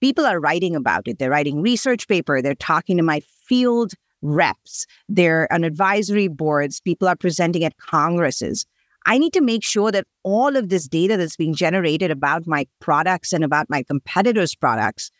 people 0.00 0.26
are 0.26 0.40
writing 0.40 0.74
about 0.74 1.06
it. 1.06 1.18
They're 1.18 1.30
writing 1.30 1.62
research 1.62 2.08
paper. 2.08 2.42
They're 2.42 2.54
talking 2.54 2.96
to 2.96 3.02
my 3.02 3.20
field 3.46 3.92
reps. 4.22 4.86
They're 5.08 5.52
on 5.52 5.64
advisory 5.64 6.28
boards. 6.28 6.80
People 6.80 7.06
are 7.06 7.16
presenting 7.16 7.62
at 7.64 7.76
congresses. 7.76 8.66
I 9.06 9.18
need 9.18 9.34
to 9.34 9.42
make 9.42 9.62
sure 9.62 9.92
that 9.92 10.06
all 10.22 10.56
of 10.56 10.70
this 10.70 10.88
data 10.88 11.16
that's 11.16 11.36
being 11.36 11.54
generated 11.54 12.10
about 12.10 12.46
my 12.46 12.66
products 12.80 13.32
and 13.32 13.44
about 13.44 13.68
my 13.68 13.82
competitors' 13.82 14.54
products 14.54 15.10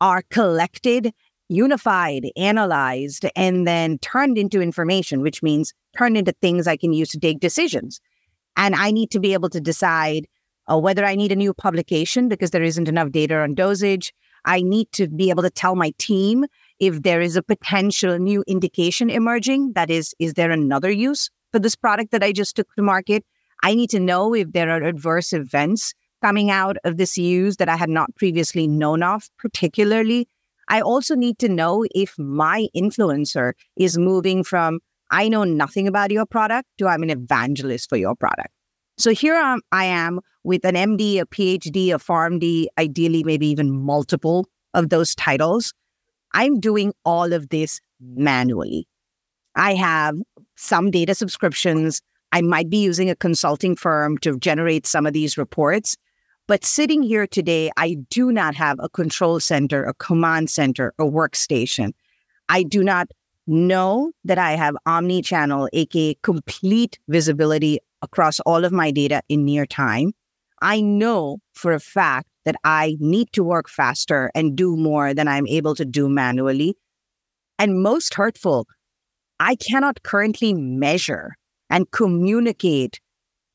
are 0.00 0.22
collected 0.30 1.12
unified, 1.48 2.30
analyzed, 2.36 3.26
and 3.36 3.66
then 3.66 3.98
turned 3.98 4.38
into 4.38 4.60
information, 4.60 5.20
which 5.20 5.42
means 5.42 5.74
turned 5.96 6.16
into 6.16 6.32
things 6.40 6.66
I 6.66 6.76
can 6.76 6.92
use 6.92 7.10
to 7.10 7.18
take 7.18 7.40
decisions. 7.40 8.00
And 8.56 8.74
I 8.74 8.90
need 8.90 9.10
to 9.10 9.20
be 9.20 9.32
able 9.32 9.50
to 9.50 9.60
decide 9.60 10.26
uh, 10.70 10.78
whether 10.78 11.04
I 11.04 11.14
need 11.14 11.32
a 11.32 11.36
new 11.36 11.54
publication 11.54 12.28
because 12.28 12.50
there 12.50 12.62
isn't 12.62 12.88
enough 12.88 13.10
data 13.10 13.38
on 13.38 13.54
dosage. 13.54 14.12
I 14.44 14.62
need 14.62 14.90
to 14.92 15.08
be 15.08 15.30
able 15.30 15.42
to 15.42 15.50
tell 15.50 15.76
my 15.76 15.92
team 15.98 16.46
if 16.80 17.02
there 17.02 17.20
is 17.20 17.36
a 17.36 17.42
potential 17.42 18.18
new 18.18 18.44
indication 18.46 19.10
emerging. 19.10 19.72
That 19.74 19.90
is, 19.90 20.14
is 20.18 20.34
there 20.34 20.50
another 20.50 20.90
use 20.90 21.30
for 21.52 21.58
this 21.58 21.76
product 21.76 22.10
that 22.12 22.22
I 22.22 22.32
just 22.32 22.56
took 22.56 22.72
to 22.74 22.82
market? 22.82 23.24
I 23.62 23.74
need 23.74 23.90
to 23.90 24.00
know 24.00 24.34
if 24.34 24.52
there 24.52 24.70
are 24.70 24.82
adverse 24.82 25.32
events 25.32 25.94
coming 26.22 26.50
out 26.50 26.76
of 26.84 26.96
this 26.96 27.18
use 27.18 27.56
that 27.56 27.68
I 27.68 27.76
had 27.76 27.90
not 27.90 28.14
previously 28.16 28.66
known 28.66 29.02
of, 29.02 29.28
particularly 29.38 30.28
I 30.72 30.80
also 30.80 31.14
need 31.14 31.38
to 31.40 31.50
know 31.50 31.84
if 31.94 32.18
my 32.18 32.66
influencer 32.74 33.52
is 33.76 33.98
moving 33.98 34.42
from, 34.42 34.80
I 35.10 35.28
know 35.28 35.44
nothing 35.44 35.86
about 35.86 36.10
your 36.10 36.24
product 36.24 36.66
to 36.78 36.88
I'm 36.88 37.02
an 37.02 37.10
evangelist 37.10 37.90
for 37.90 37.98
your 37.98 38.16
product. 38.16 38.48
So 38.96 39.10
here 39.10 39.34
I 39.70 39.84
am 39.84 40.20
with 40.44 40.64
an 40.64 40.74
MD, 40.74 41.20
a 41.20 41.26
PhD, 41.26 41.94
a 41.94 41.98
PharmD, 41.98 42.68
ideally, 42.78 43.22
maybe 43.22 43.48
even 43.48 43.70
multiple 43.84 44.46
of 44.72 44.88
those 44.88 45.14
titles. 45.14 45.74
I'm 46.32 46.58
doing 46.58 46.94
all 47.04 47.34
of 47.34 47.50
this 47.50 47.78
manually. 48.00 48.88
I 49.54 49.74
have 49.74 50.16
some 50.56 50.90
data 50.90 51.14
subscriptions. 51.14 52.00
I 52.32 52.40
might 52.40 52.70
be 52.70 52.78
using 52.78 53.10
a 53.10 53.16
consulting 53.16 53.76
firm 53.76 54.16
to 54.18 54.38
generate 54.38 54.86
some 54.86 55.04
of 55.04 55.12
these 55.12 55.36
reports, 55.36 55.98
but 56.52 56.66
sitting 56.66 57.02
here 57.02 57.26
today, 57.26 57.70
I 57.78 57.96
do 58.10 58.30
not 58.30 58.54
have 58.56 58.76
a 58.78 58.90
control 58.90 59.40
center, 59.40 59.84
a 59.84 59.94
command 59.94 60.50
center, 60.50 60.92
a 60.98 61.04
workstation. 61.04 61.94
I 62.50 62.62
do 62.62 62.84
not 62.84 63.08
know 63.46 64.12
that 64.24 64.36
I 64.36 64.50
have 64.56 64.76
omni 64.84 65.22
channel, 65.22 65.70
aka 65.72 66.14
complete 66.22 66.98
visibility 67.08 67.78
across 68.02 68.38
all 68.40 68.66
of 68.66 68.70
my 68.70 68.90
data 68.90 69.22
in 69.30 69.46
near 69.46 69.64
time. 69.64 70.12
I 70.60 70.82
know 70.82 71.38
for 71.54 71.72
a 71.72 71.80
fact 71.80 72.28
that 72.44 72.56
I 72.64 72.98
need 73.00 73.32
to 73.32 73.42
work 73.42 73.70
faster 73.70 74.30
and 74.34 74.54
do 74.54 74.76
more 74.76 75.14
than 75.14 75.28
I'm 75.28 75.46
able 75.46 75.74
to 75.76 75.86
do 75.86 76.06
manually. 76.06 76.76
And 77.58 77.82
most 77.82 78.12
hurtful, 78.12 78.66
I 79.40 79.54
cannot 79.54 80.02
currently 80.02 80.52
measure 80.52 81.34
and 81.70 81.90
communicate 81.92 83.00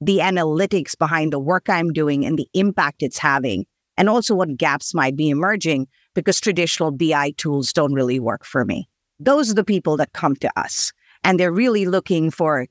the 0.01 0.19
analytics 0.19 0.97
behind 0.97 1.33
the 1.33 1.39
work 1.39 1.69
I'm 1.69 1.91
doing 1.91 2.25
and 2.25 2.37
the 2.37 2.47
impact 2.53 3.03
it's 3.03 3.17
having, 3.17 3.65
and 3.97 4.09
also 4.09 4.35
what 4.35 4.57
gaps 4.57 4.93
might 4.93 5.15
be 5.15 5.29
emerging 5.29 5.87
because 6.13 6.39
traditional 6.39 6.91
BI 6.91 7.31
tools 7.37 7.73
don't 7.73 7.93
really 7.93 8.19
work 8.19 8.45
for 8.45 8.65
me. 8.65 8.87
Those 9.19 9.49
are 9.51 9.55
the 9.55 9.63
people 9.63 9.97
that 9.97 10.13
come 10.13 10.35
to 10.37 10.59
us 10.59 10.93
and 11.23 11.39
they're 11.39 11.51
really 11.51 11.85
looking 11.85 12.31
for 12.31 12.67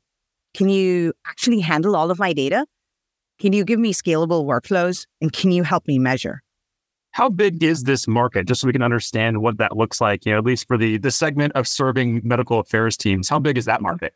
can 0.55 0.71
you 0.71 1.13
actually 1.27 1.61
handle 1.61 1.95
all 1.95 2.11
of 2.11 2.19
my 2.19 2.33
data? 2.33 2.65
Can 3.39 3.53
you 3.53 3.63
give 3.63 3.79
me 3.79 3.93
scalable 3.93 4.47
workflows? 4.47 5.07
And 5.21 5.31
can 5.31 5.53
you 5.53 5.63
help 5.63 5.87
me 5.87 5.99
measure? 5.99 6.43
How 7.11 7.29
big 7.29 7.63
is 7.63 7.85
this 7.85 8.09
market? 8.09 8.47
Just 8.47 8.63
so 8.63 8.67
we 8.67 8.73
can 8.73 8.83
understand 8.83 9.43
what 9.43 9.59
that 9.59 9.77
looks 9.77 10.01
like, 10.01 10.25
you 10.25 10.33
know, 10.33 10.39
at 10.39 10.45
least 10.45 10.67
for 10.67 10.79
the 10.79 10.97
the 10.97 11.11
segment 11.11 11.53
of 11.55 11.69
serving 11.69 12.23
medical 12.25 12.59
affairs 12.59 12.97
teams. 12.97 13.29
How 13.29 13.39
big 13.39 13.59
is 13.59 13.67
that 13.67 13.83
market? 13.83 14.15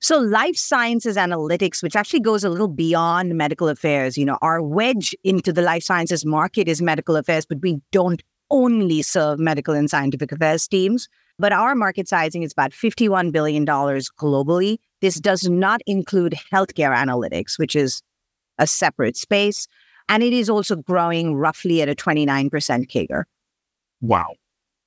So 0.00 0.18
life 0.18 0.56
sciences 0.56 1.16
analytics, 1.16 1.82
which 1.82 1.96
actually 1.96 2.20
goes 2.20 2.44
a 2.44 2.50
little 2.50 2.68
beyond 2.68 3.34
medical 3.36 3.68
affairs, 3.68 4.18
you 4.18 4.24
know, 4.24 4.38
our 4.42 4.60
wedge 4.60 5.14
into 5.24 5.52
the 5.52 5.62
life 5.62 5.82
sciences 5.82 6.26
market 6.26 6.68
is 6.68 6.82
medical 6.82 7.16
affairs, 7.16 7.46
but 7.46 7.62
we 7.62 7.80
don't 7.90 8.22
only 8.50 9.00
serve 9.02 9.38
medical 9.38 9.74
and 9.74 9.88
scientific 9.88 10.30
affairs 10.30 10.68
teams. 10.68 11.08
But 11.38 11.52
our 11.52 11.74
market 11.74 12.06
sizing 12.06 12.42
is 12.42 12.52
about 12.52 12.70
$51 12.72 13.32
billion 13.32 13.66
globally. 13.66 14.78
This 15.00 15.18
does 15.18 15.48
not 15.48 15.80
include 15.86 16.34
healthcare 16.52 16.94
analytics, 16.94 17.58
which 17.58 17.74
is 17.74 18.02
a 18.58 18.66
separate 18.66 19.16
space. 19.16 19.66
And 20.08 20.22
it 20.22 20.32
is 20.32 20.48
also 20.48 20.76
growing 20.76 21.34
roughly 21.34 21.82
at 21.82 21.88
a 21.88 21.94
29% 21.94 22.50
CAGR. 22.50 23.24
Wow. 24.00 24.34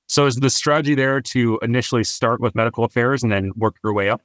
So 0.06 0.24
is 0.26 0.36
the 0.36 0.48
strategy 0.48 0.94
there 0.94 1.20
to 1.20 1.58
initially 1.60 2.04
start 2.04 2.40
with 2.40 2.54
medical 2.54 2.84
affairs 2.84 3.22
and 3.22 3.30
then 3.30 3.52
work 3.56 3.76
your 3.84 3.92
way 3.92 4.08
up? 4.08 4.22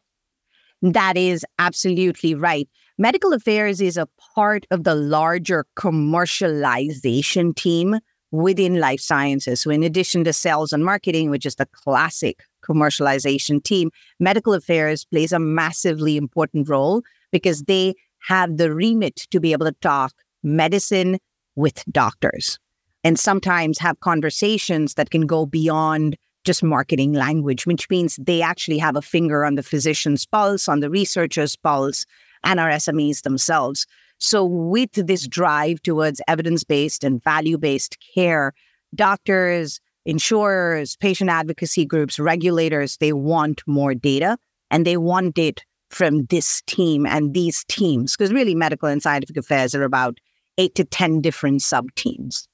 That 0.83 1.15
is 1.15 1.45
absolutely 1.59 2.35
right. 2.35 2.67
Medical 2.97 3.31
affairs 3.31 3.79
is 3.79 3.95
a 3.95 4.09
part 4.35 4.67
of 4.69 4.83
the 4.83 4.93
larger 4.93 5.65
commercialization 5.77 7.55
team 7.55 7.99
within 8.31 8.81
life 8.81 8.99
sciences. 8.99 9.61
So, 9.61 9.69
in 9.69 9.81
addition 9.81 10.25
to 10.25 10.33
sales 10.33 10.73
and 10.73 10.83
marketing, 10.83 11.29
which 11.29 11.45
is 11.45 11.55
the 11.55 11.67
classic 11.67 12.43
commercialization 12.67 13.63
team, 13.63 13.91
medical 14.19 14.53
affairs 14.53 15.05
plays 15.05 15.31
a 15.31 15.39
massively 15.39 16.17
important 16.17 16.67
role 16.67 17.01
because 17.31 17.63
they 17.63 17.93
have 18.27 18.57
the 18.57 18.73
remit 18.73 19.15
to 19.31 19.39
be 19.39 19.53
able 19.53 19.67
to 19.67 19.75
talk 19.79 20.13
medicine 20.43 21.17
with 21.55 21.81
doctors 21.91 22.59
and 23.05 23.17
sometimes 23.17 23.79
have 23.79 24.01
conversations 24.01 24.95
that 24.95 25.11
can 25.11 25.27
go 25.27 25.45
beyond 25.45 26.17
just 26.43 26.63
marketing 26.63 27.13
language, 27.13 27.65
which 27.65 27.89
means 27.89 28.17
they 28.17 28.41
actually 28.41 28.77
have 28.77 28.95
a 28.95 29.01
finger 29.01 29.45
on 29.45 29.55
the 29.55 29.63
physician's 29.63 30.25
pulse, 30.25 30.67
on 30.67 30.79
the 30.79 30.89
researcher's 30.89 31.55
pulse, 31.55 32.05
and 32.43 32.59
our 32.59 32.69
SMEs 32.69 33.21
themselves. 33.21 33.87
So, 34.19 34.45
with 34.45 34.91
this 34.93 35.27
drive 35.27 35.81
towards 35.81 36.21
evidence 36.27 36.63
based 36.63 37.03
and 37.03 37.23
value 37.23 37.57
based 37.57 37.97
care, 38.13 38.53
doctors, 38.95 39.79
insurers, 40.05 40.95
patient 40.97 41.29
advocacy 41.29 41.85
groups, 41.85 42.19
regulators, 42.19 42.97
they 42.97 43.13
want 43.13 43.61
more 43.65 43.93
data 43.93 44.37
and 44.69 44.85
they 44.85 44.97
want 44.97 45.37
it 45.37 45.63
from 45.89 46.25
this 46.25 46.61
team 46.65 47.05
and 47.05 47.33
these 47.33 47.63
teams, 47.65 48.15
because 48.15 48.33
really 48.33 48.55
medical 48.55 48.89
and 48.89 49.01
scientific 49.01 49.37
affairs 49.37 49.75
are 49.75 49.83
about 49.83 50.17
eight 50.57 50.75
to 50.75 50.83
10 50.83 51.21
different 51.21 51.61
sub 51.61 51.93
teams. 51.95 52.47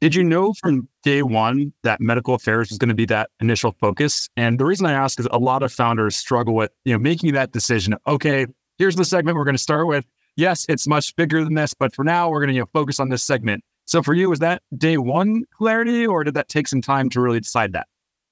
Did 0.00 0.14
you 0.14 0.22
know 0.22 0.52
from 0.52 0.88
day 1.02 1.22
one 1.22 1.72
that 1.82 2.00
medical 2.00 2.34
affairs 2.34 2.68
was 2.68 2.78
going 2.78 2.90
to 2.90 2.94
be 2.94 3.06
that 3.06 3.30
initial 3.40 3.72
focus? 3.80 4.28
And 4.36 4.60
the 4.60 4.64
reason 4.66 4.86
I 4.86 4.92
ask 4.92 5.18
is 5.18 5.26
a 5.30 5.38
lot 5.38 5.62
of 5.62 5.72
founders 5.72 6.16
struggle 6.16 6.54
with, 6.54 6.70
you 6.84 6.92
know, 6.92 6.98
making 6.98 7.32
that 7.32 7.52
decision. 7.52 7.94
Okay, 8.06 8.46
here's 8.78 8.96
the 8.96 9.04
segment 9.04 9.36
we're 9.36 9.44
going 9.44 9.56
to 9.56 9.62
start 9.62 9.86
with 9.86 10.04
yes, 10.36 10.66
it's 10.68 10.86
much 10.86 11.16
bigger 11.16 11.42
than 11.42 11.54
this, 11.54 11.74
but 11.74 11.94
for 11.94 12.04
now, 12.04 12.28
we're 12.28 12.40
going 12.40 12.48
to 12.48 12.54
you 12.54 12.60
know, 12.60 12.68
focus 12.72 13.00
on 13.00 13.08
this 13.08 13.22
segment. 13.22 13.64
So 13.86 14.02
for 14.02 14.14
you, 14.14 14.28
was 14.28 14.38
that 14.40 14.62
day 14.76 14.98
one 14.98 15.44
clarity, 15.56 16.06
or 16.06 16.24
did 16.24 16.34
that 16.34 16.48
take 16.48 16.68
some 16.68 16.80
time 16.80 17.08
to 17.10 17.20
really 17.20 17.40
decide 17.40 17.72
that? 17.72 17.86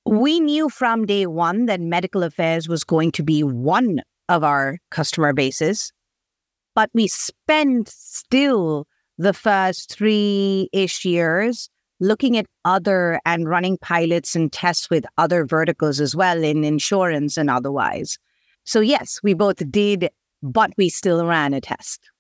We 0.07 0.41
knew 0.41 0.69
from 0.69 1.07
day 1.07 1.27
one 1.27 1.67
that 1.67 1.81
medical 1.81 2.23
affairs 2.23 2.69
was 2.69 2.85
going 2.85 3.13
to 3.13 3.23
be 3.23 3.43
one 3.43 4.03
of 4.29 4.45
our 4.45 4.79
customer 4.91 5.33
bases, 5.33 5.93
but 6.75 6.91
we 6.93 7.09
spent 7.09 7.89
still 7.89 8.87
the 9.19 9.33
first 9.33 9.91
three 9.93 10.69
ish 10.73 11.05
years 11.05 11.69
looking 12.01 12.37
at 12.37 12.47
other 12.65 13.21
and 13.25 13.49
running 13.49 13.79
pilots 13.79 14.35
and 14.35 14.53
tests 14.53 14.91
with 14.91 15.05
other 15.17 15.47
verticals 15.47 16.01
as 16.01 16.15
well 16.15 16.43
in 16.43 16.65
insurance 16.65 17.37
and 17.37 17.49
otherwise. 17.49 18.19
So, 18.65 18.81
yes, 18.81 19.21
we 19.23 19.35
both 19.35 19.71
did 19.71 20.11
but 20.45 20.73
we 20.77 20.91
still 20.91 21.25
ran 21.25 21.55
a 21.55 21.61
test. 21.61 22.11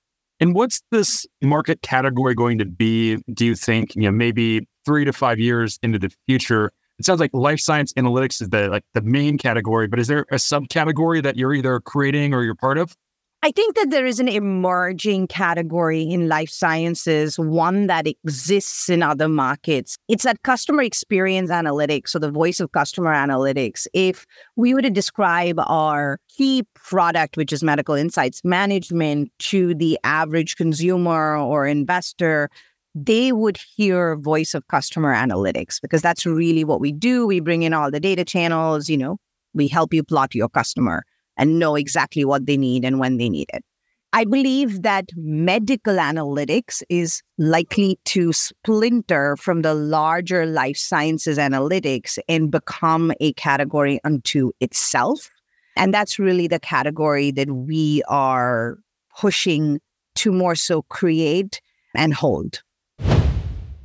And 0.40 0.54
what's 0.54 0.82
this 0.90 1.26
market 1.42 1.82
category 1.82 2.34
going 2.34 2.58
to 2.58 2.64
be, 2.64 3.18
do 3.32 3.44
you 3.44 3.54
think, 3.54 3.94
you 3.94 4.02
know, 4.02 4.10
maybe 4.10 4.66
three 4.84 5.04
to 5.04 5.12
five 5.12 5.38
years 5.38 5.78
into 5.82 5.98
the 5.98 6.10
future? 6.26 6.72
It 6.98 7.04
sounds 7.04 7.20
like 7.20 7.30
life 7.34 7.60
science 7.60 7.92
analytics 7.92 8.40
is 8.40 8.48
the 8.48 8.68
like 8.68 8.84
the 8.94 9.02
main 9.02 9.36
category, 9.36 9.86
but 9.86 9.98
is 9.98 10.08
there 10.08 10.26
a 10.30 10.36
subcategory 10.36 11.22
that 11.22 11.36
you're 11.36 11.52
either 11.52 11.78
creating 11.80 12.34
or 12.34 12.42
you're 12.42 12.54
part 12.54 12.78
of? 12.78 12.96
I 13.44 13.50
think 13.50 13.76
that 13.76 13.90
there 13.90 14.06
is 14.06 14.20
an 14.20 14.28
emerging 14.28 15.26
category 15.26 16.00
in 16.00 16.28
life 16.28 16.48
sciences, 16.48 17.38
one 17.38 17.88
that 17.88 18.06
exists 18.06 18.88
in 18.88 19.02
other 19.02 19.28
markets. 19.28 19.98
It's 20.08 20.24
that 20.24 20.42
customer 20.44 20.82
experience 20.82 21.50
analytics 21.50 22.14
or 22.14 22.20
the 22.20 22.30
voice 22.30 22.58
of 22.58 22.72
customer 22.72 23.12
analytics. 23.12 23.86
If 23.92 24.24
we 24.56 24.72
were 24.72 24.80
to 24.80 24.88
describe 24.88 25.56
our 25.58 26.20
key 26.34 26.62
product, 26.72 27.36
which 27.36 27.52
is 27.52 27.62
medical 27.62 27.94
insights 27.94 28.40
management, 28.44 29.30
to 29.40 29.74
the 29.74 29.98
average 30.04 30.56
consumer 30.56 31.36
or 31.36 31.66
investor, 31.66 32.48
they 32.94 33.30
would 33.30 33.58
hear 33.76 34.16
voice 34.16 34.54
of 34.54 34.66
customer 34.68 35.14
analytics 35.14 35.82
because 35.82 36.00
that's 36.00 36.24
really 36.24 36.64
what 36.64 36.80
we 36.80 36.92
do. 36.92 37.26
We 37.26 37.40
bring 37.40 37.62
in 37.62 37.74
all 37.74 37.90
the 37.90 38.00
data 38.00 38.24
channels, 38.24 38.88
you 38.88 38.96
know, 38.96 39.18
we 39.52 39.68
help 39.68 39.92
you 39.92 40.02
plot 40.02 40.34
your 40.34 40.48
customer 40.48 41.04
and 41.37 41.59
know 41.59 41.75
exactly 41.75 42.25
what 42.25 42.47
they 42.47 42.57
need 42.57 42.85
and 42.85 42.99
when 42.99 43.17
they 43.17 43.29
need 43.29 43.49
it. 43.53 43.64
I 44.12 44.25
believe 44.25 44.83
that 44.83 45.07
medical 45.17 45.97
analytics 45.97 46.85
is 46.88 47.21
likely 47.37 47.99
to 48.05 48.33
splinter 48.33 49.37
from 49.37 49.62
the 49.62 49.75
larger 49.75 50.47
life 50.47 50.76
sciences 50.76 51.37
analytics 51.37 52.19
and 52.29 52.49
become 52.49 53.12
a 53.19 53.33
category 53.33 53.99
unto 54.05 54.53
itself. 54.61 55.31
And 55.76 55.93
that's 55.93 56.21
really 56.21 56.47
the 56.47 56.61
category 56.61 57.33
that 57.33 57.50
we 57.50 58.05
are 58.07 58.79
pushing 59.19 59.81
to 60.14 60.31
more 60.31 60.55
so 60.55 60.83
create 60.83 61.61
and 61.97 62.14
hold. 62.14 62.62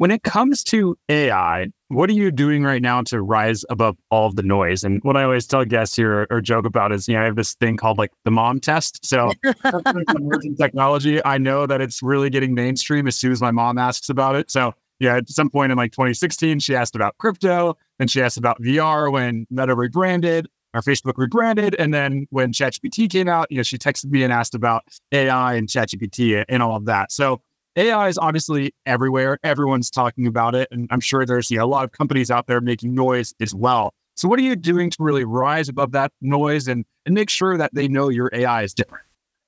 When 0.00 0.10
it 0.10 0.22
comes 0.22 0.64
to 0.64 0.96
AI, 1.10 1.66
what 1.88 2.08
are 2.08 2.14
you 2.14 2.30
doing 2.30 2.64
right 2.64 2.80
now 2.80 3.02
to 3.02 3.20
rise 3.20 3.66
above 3.68 3.98
all 4.10 4.28
of 4.28 4.34
the 4.34 4.42
noise? 4.42 4.82
And 4.82 4.98
what 5.04 5.14
I 5.14 5.24
always 5.24 5.46
tell 5.46 5.62
guests 5.66 5.94
here 5.94 6.26
or, 6.30 6.40
joke 6.40 6.64
about 6.64 6.90
is, 6.90 7.06
you 7.06 7.12
know, 7.12 7.20
I 7.20 7.24
have 7.26 7.36
this 7.36 7.52
thing 7.52 7.76
called 7.76 7.98
like 7.98 8.10
the 8.24 8.30
mom 8.30 8.60
test. 8.60 9.04
So 9.04 9.30
technology, 10.58 11.22
I 11.22 11.36
know 11.36 11.66
that 11.66 11.82
it's 11.82 12.02
really 12.02 12.30
getting 12.30 12.54
mainstream 12.54 13.06
as 13.08 13.16
soon 13.16 13.30
as 13.30 13.42
my 13.42 13.50
mom 13.50 13.76
asks 13.76 14.08
about 14.08 14.36
it. 14.36 14.50
So 14.50 14.72
yeah, 15.00 15.16
at 15.16 15.28
some 15.28 15.50
point 15.50 15.70
in 15.70 15.76
like 15.76 15.92
2016, 15.92 16.60
she 16.60 16.74
asked 16.74 16.96
about 16.96 17.18
crypto, 17.18 17.76
then 17.98 18.08
she 18.08 18.22
asked 18.22 18.38
about 18.38 18.58
VR 18.62 19.12
when 19.12 19.46
Meta 19.50 19.76
rebranded, 19.76 20.48
or 20.72 20.80
Facebook 20.80 21.18
rebranded, 21.18 21.74
and 21.78 21.92
then 21.92 22.26
when 22.30 22.52
ChatGPT 22.52 23.10
came 23.10 23.28
out, 23.28 23.50
you 23.50 23.56
know, 23.58 23.62
she 23.62 23.76
texted 23.76 24.10
me 24.10 24.22
and 24.22 24.32
asked 24.32 24.54
about 24.54 24.84
AI 25.12 25.54
and 25.54 25.68
ChatGPT 25.68 26.44
and 26.48 26.62
all 26.62 26.76
of 26.76 26.86
that. 26.86 27.12
So 27.12 27.42
AI 27.76 28.08
is 28.08 28.18
obviously 28.18 28.74
everywhere. 28.86 29.38
Everyone's 29.42 29.90
talking 29.90 30.26
about 30.26 30.54
it. 30.54 30.68
And 30.70 30.88
I'm 30.90 31.00
sure 31.00 31.24
there's 31.24 31.50
you 31.50 31.58
know, 31.58 31.64
a 31.64 31.66
lot 31.66 31.84
of 31.84 31.92
companies 31.92 32.30
out 32.30 32.46
there 32.46 32.60
making 32.60 32.94
noise 32.94 33.34
as 33.40 33.54
well. 33.54 33.94
So, 34.16 34.28
what 34.28 34.38
are 34.38 34.42
you 34.42 34.56
doing 34.56 34.90
to 34.90 34.96
really 35.00 35.24
rise 35.24 35.68
above 35.68 35.92
that 35.92 36.12
noise 36.20 36.68
and, 36.68 36.84
and 37.06 37.14
make 37.14 37.30
sure 37.30 37.56
that 37.56 37.74
they 37.74 37.88
know 37.88 38.08
your 38.08 38.28
AI 38.32 38.62
is 38.62 38.74
different? 38.74 39.04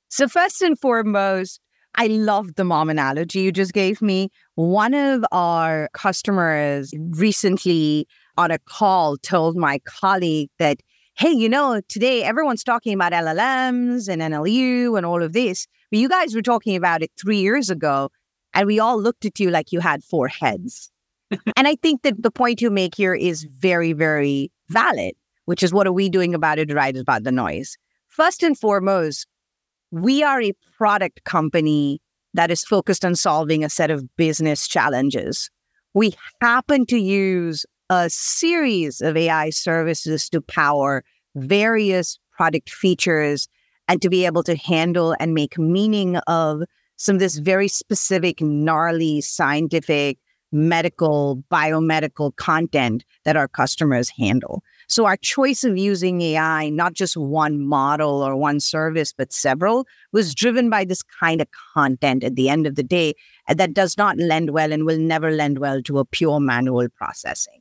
So, 0.09 0.29
first 0.29 0.63
and 0.63 0.79
foremost, 0.79 1.61
I 1.95 2.07
love 2.07 2.55
the 2.55 2.65
mom 2.65 2.89
analogy 2.89 3.41
you 3.41 3.53
just 3.53 3.75
gave 3.75 4.01
me. 4.01 4.31
One 4.55 4.95
of 4.95 5.25
our 5.31 5.91
customers 5.93 6.95
recently 6.97 8.07
on 8.39 8.51
a 8.51 8.59
call 8.61 9.19
told 9.19 9.57
my 9.57 9.79
colleague 9.85 10.49
that, 10.59 10.79
hey, 11.19 11.31
you 11.31 11.49
know, 11.49 11.83
today 11.89 12.23
everyone's 12.23 12.65
talking 12.65 12.95
about 12.95 13.13
LLMs 13.13 14.09
and 14.09 14.23
NLU 14.23 14.97
and 14.97 15.05
all 15.05 15.23
of 15.23 15.35
this. 15.35 15.67
But 15.93 15.99
you 15.99 16.09
guys 16.09 16.35
were 16.35 16.43
talking 16.43 16.75
about 16.75 17.03
it 17.03 17.13
three 17.21 17.41
years 17.41 17.69
ago, 17.69 18.11
and 18.55 18.67
we 18.67 18.81
all 18.81 19.01
looked 19.01 19.27
at 19.27 19.39
you 19.39 19.51
like 19.51 19.73
you 19.73 19.81
had 19.81 20.03
four 20.03 20.27
heads. 20.27 20.91
and 21.55 21.69
I 21.69 21.77
think 21.77 22.01
that 22.03 22.23
the 22.23 22.31
point 22.31 22.63
you 22.63 22.71
make 22.71 22.95
here 22.95 23.15
is 23.15 23.45
very, 23.45 23.93
very 23.93 24.51
valid, 24.71 25.13
which 25.45 25.63
is 25.63 25.75
what 25.75 25.87
are 25.87 25.93
we 25.93 26.09
doing 26.09 26.35
about 26.35 26.59
it, 26.59 26.73
right? 26.73 26.97
About 26.97 27.25
the 27.25 27.31
noise. 27.31 27.77
First 28.09 28.43
and 28.43 28.59
foremost, 28.59 29.27
we 29.91 30.23
are 30.23 30.41
a 30.41 30.55
product 30.79 31.25
company 31.25 32.01
that 32.33 32.51
is 32.51 32.65
focused 32.65 33.05
on 33.05 33.15
solving 33.15 33.63
a 33.63 33.69
set 33.69 33.91
of 33.91 34.17
business 34.17 34.67
challenges. 34.67 35.51
We 35.93 36.15
happen 36.41 36.87
to 36.87 36.97
use 36.97 37.67
a 37.91 38.09
series 38.09 39.03
of 39.03 39.15
AI 39.15 39.51
services 39.51 40.31
to 40.31 40.41
power 40.41 41.05
various 41.35 42.19
product 42.35 42.71
features 42.71 43.47
and 43.93 44.01
to 44.01 44.09
be 44.09 44.25
able 44.25 44.43
to 44.43 44.57
handle 44.57 45.15
and 45.21 45.35
make 45.35 45.59
meaning 45.59 46.17
of 46.27 46.63
some 46.97 47.17
of 47.17 47.21
this 47.21 47.37
very 47.37 47.69
specific, 47.69 48.41
gnarly 48.41 49.21
scientific, 49.21 50.17
medical, 50.51 51.45
biomedical 51.51 52.35
content 52.37 53.05
that 53.27 53.37
our 53.37 53.47
customers 53.47 54.09
handle. 54.09 54.63
So 54.89 55.05
our 55.05 55.19
choice 55.19 55.63
of 55.63 55.77
using 55.77 56.23
AI, 56.23 56.71
not 56.71 56.95
just 56.95 57.19
one 57.19 57.61
model 57.67 58.23
or 58.23 58.35
one 58.35 58.61
service, 58.61 59.13
but 59.13 59.31
several, 59.31 59.87
was 60.11 60.35
driven 60.35 60.71
by 60.71 60.87
this 60.87 61.03
kind 61.03 61.43
of 61.43 61.49
content 61.75 62.25
at 62.25 62.35
the 62.35 62.49
end 62.49 62.67
of 62.67 62.77
the 62.77 62.83
day 62.83 63.13
that 63.47 63.75
does 63.75 63.99
not 63.99 64.17
lend 64.17 64.53
well 64.53 64.73
and 64.73 64.87
will 64.87 64.99
never 64.99 65.31
lend 65.31 65.59
well 65.59 65.83
to 65.83 65.99
a 65.99 66.07
pure 66.07 66.41
manual 66.41 66.89
processing. 66.97 67.61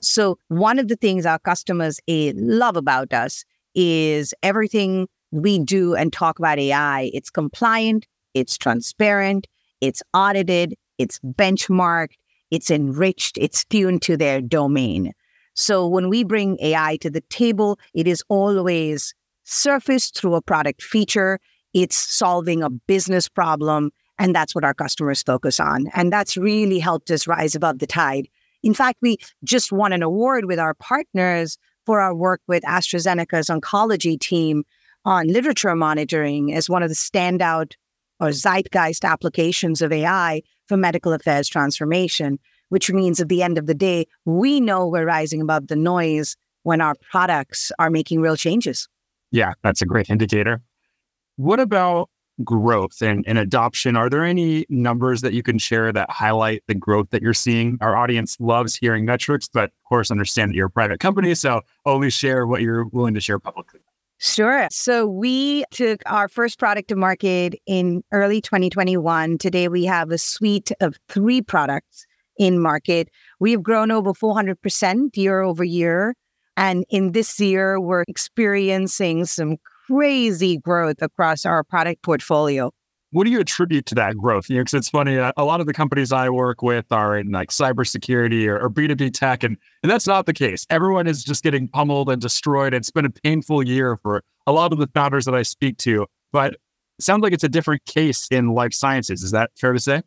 So 0.00 0.40
one 0.48 0.80
of 0.80 0.88
the 0.88 0.96
things 0.96 1.24
our 1.24 1.38
customers 1.38 2.00
eh, 2.08 2.32
love 2.34 2.76
about 2.76 3.12
us 3.12 3.44
is 3.76 4.34
everything 4.42 5.06
we 5.30 5.58
do 5.58 5.94
and 5.94 6.12
talk 6.12 6.38
about 6.38 6.58
AI, 6.58 7.10
it's 7.12 7.30
compliant, 7.30 8.06
it's 8.34 8.56
transparent, 8.56 9.46
it's 9.80 10.02
audited, 10.14 10.74
it's 10.98 11.18
benchmarked, 11.20 12.14
it's 12.50 12.70
enriched, 12.70 13.38
it's 13.38 13.64
tuned 13.64 14.02
to 14.02 14.16
their 14.16 14.40
domain. 14.40 15.12
So 15.54 15.86
when 15.86 16.08
we 16.08 16.24
bring 16.24 16.58
AI 16.60 16.96
to 16.98 17.10
the 17.10 17.20
table, 17.22 17.78
it 17.92 18.06
is 18.06 18.22
always 18.28 19.14
surfaced 19.44 20.16
through 20.16 20.34
a 20.34 20.42
product 20.42 20.82
feature. 20.82 21.40
It's 21.74 21.96
solving 21.96 22.62
a 22.62 22.70
business 22.70 23.28
problem. 23.28 23.90
And 24.18 24.34
that's 24.34 24.54
what 24.54 24.64
our 24.64 24.74
customers 24.74 25.22
focus 25.22 25.58
on. 25.60 25.88
And 25.94 26.12
that's 26.12 26.36
really 26.36 26.78
helped 26.78 27.10
us 27.10 27.26
rise 27.26 27.54
above 27.54 27.78
the 27.78 27.86
tide. 27.86 28.28
In 28.62 28.74
fact, 28.74 28.98
we 29.00 29.18
just 29.44 29.72
won 29.72 29.92
an 29.92 30.02
award 30.02 30.44
with 30.46 30.58
our 30.58 30.74
partners 30.74 31.58
for 31.86 32.00
our 32.00 32.14
work 32.14 32.40
with 32.46 32.62
AstraZeneca's 32.64 33.48
oncology 33.48 34.18
team 34.18 34.64
on 35.08 35.26
literature 35.28 35.74
monitoring 35.74 36.52
as 36.52 36.68
one 36.68 36.82
of 36.82 36.88
the 36.88 36.94
standout 36.94 37.72
or 38.20 38.28
zeitgeist 38.28 39.04
applications 39.04 39.80
of 39.80 39.92
AI 39.92 40.42
for 40.66 40.76
medical 40.76 41.12
affairs 41.12 41.48
transformation 41.48 42.38
which 42.68 42.90
means 42.90 43.20
at 43.20 43.28
the 43.28 43.42
end 43.42 43.58
of 43.58 43.66
the 43.66 43.74
day, 43.74 44.06
we 44.24 44.60
know 44.60 44.86
we're 44.86 45.06
rising 45.06 45.40
above 45.40 45.68
the 45.68 45.76
noise 45.76 46.36
when 46.62 46.80
our 46.80 46.94
products 47.10 47.72
are 47.78 47.90
making 47.90 48.20
real 48.20 48.36
changes. 48.36 48.88
Yeah, 49.30 49.52
that's 49.62 49.82
a 49.82 49.86
great 49.86 50.10
indicator. 50.10 50.60
What 51.36 51.60
about 51.60 52.10
growth 52.44 53.00
and, 53.02 53.24
and 53.26 53.38
adoption? 53.38 53.96
Are 53.96 54.08
there 54.08 54.24
any 54.24 54.64
numbers 54.68 55.22
that 55.22 55.32
you 55.32 55.42
can 55.42 55.58
share 55.58 55.92
that 55.92 56.10
highlight 56.10 56.62
the 56.66 56.74
growth 56.74 57.10
that 57.10 57.22
you're 57.22 57.34
seeing? 57.34 57.78
Our 57.80 57.96
audience 57.96 58.38
loves 58.40 58.76
hearing 58.76 59.04
metrics, 59.04 59.48
but 59.48 59.64
of 59.64 59.84
course, 59.88 60.10
understand 60.10 60.50
that 60.50 60.56
you're 60.56 60.66
a 60.66 60.70
private 60.70 61.00
company. 61.00 61.34
So 61.34 61.62
only 61.84 62.10
share 62.10 62.46
what 62.46 62.62
you're 62.62 62.84
willing 62.86 63.14
to 63.14 63.20
share 63.20 63.38
publicly. 63.38 63.80
Sure. 64.20 64.66
So 64.72 65.06
we 65.06 65.64
took 65.70 66.02
our 66.06 66.28
first 66.28 66.58
product 66.58 66.88
to 66.88 66.96
market 66.96 67.54
in 67.66 68.02
early 68.10 68.40
2021. 68.40 69.38
Today 69.38 69.68
we 69.68 69.84
have 69.84 70.10
a 70.10 70.18
suite 70.18 70.72
of 70.80 70.96
three 71.08 71.40
products 71.40 72.04
in 72.36 72.60
market. 72.60 73.08
We've 73.38 73.62
grown 73.62 73.92
over 73.92 74.12
400% 74.12 75.16
year 75.16 75.40
over 75.40 75.62
year. 75.62 76.14
And 76.56 76.84
in 76.90 77.12
this 77.12 77.38
year, 77.38 77.80
we're 77.80 78.04
experiencing 78.08 79.24
some 79.26 79.58
crazy 79.86 80.58
growth 80.58 81.00
across 81.00 81.46
our 81.46 81.62
product 81.62 82.02
portfolio. 82.02 82.72
What 83.10 83.24
do 83.24 83.30
you 83.30 83.40
attribute 83.40 83.86
to 83.86 83.94
that 83.94 84.16
growth? 84.16 84.50
You 84.50 84.56
know, 84.56 84.62
because 84.62 84.74
it's 84.74 84.90
funny, 84.90 85.16
uh, 85.16 85.32
a 85.36 85.44
lot 85.44 85.60
of 85.60 85.66
the 85.66 85.72
companies 85.72 86.12
I 86.12 86.28
work 86.28 86.62
with 86.62 86.92
are 86.92 87.16
in 87.16 87.30
like 87.30 87.48
cybersecurity 87.48 88.46
or, 88.46 88.58
or 88.60 88.68
B2B 88.68 89.14
tech, 89.14 89.42
and, 89.42 89.56
and 89.82 89.90
that's 89.90 90.06
not 90.06 90.26
the 90.26 90.34
case. 90.34 90.66
Everyone 90.68 91.06
is 91.06 91.24
just 91.24 91.42
getting 91.42 91.68
pummeled 91.68 92.10
and 92.10 92.20
destroyed. 92.20 92.74
It's 92.74 92.90
been 92.90 93.06
a 93.06 93.10
painful 93.10 93.62
year 93.62 93.96
for 94.02 94.22
a 94.46 94.52
lot 94.52 94.72
of 94.72 94.78
the 94.78 94.88
founders 94.88 95.24
that 95.24 95.34
I 95.34 95.42
speak 95.42 95.78
to, 95.78 96.06
but 96.32 96.56
sounds 97.00 97.22
like 97.22 97.32
it's 97.32 97.44
a 97.44 97.48
different 97.48 97.84
case 97.86 98.28
in 98.30 98.48
life 98.48 98.74
sciences. 98.74 99.22
Is 99.22 99.30
that 99.30 99.50
fair 99.56 99.72
to 99.72 99.80
say? 99.80 100.02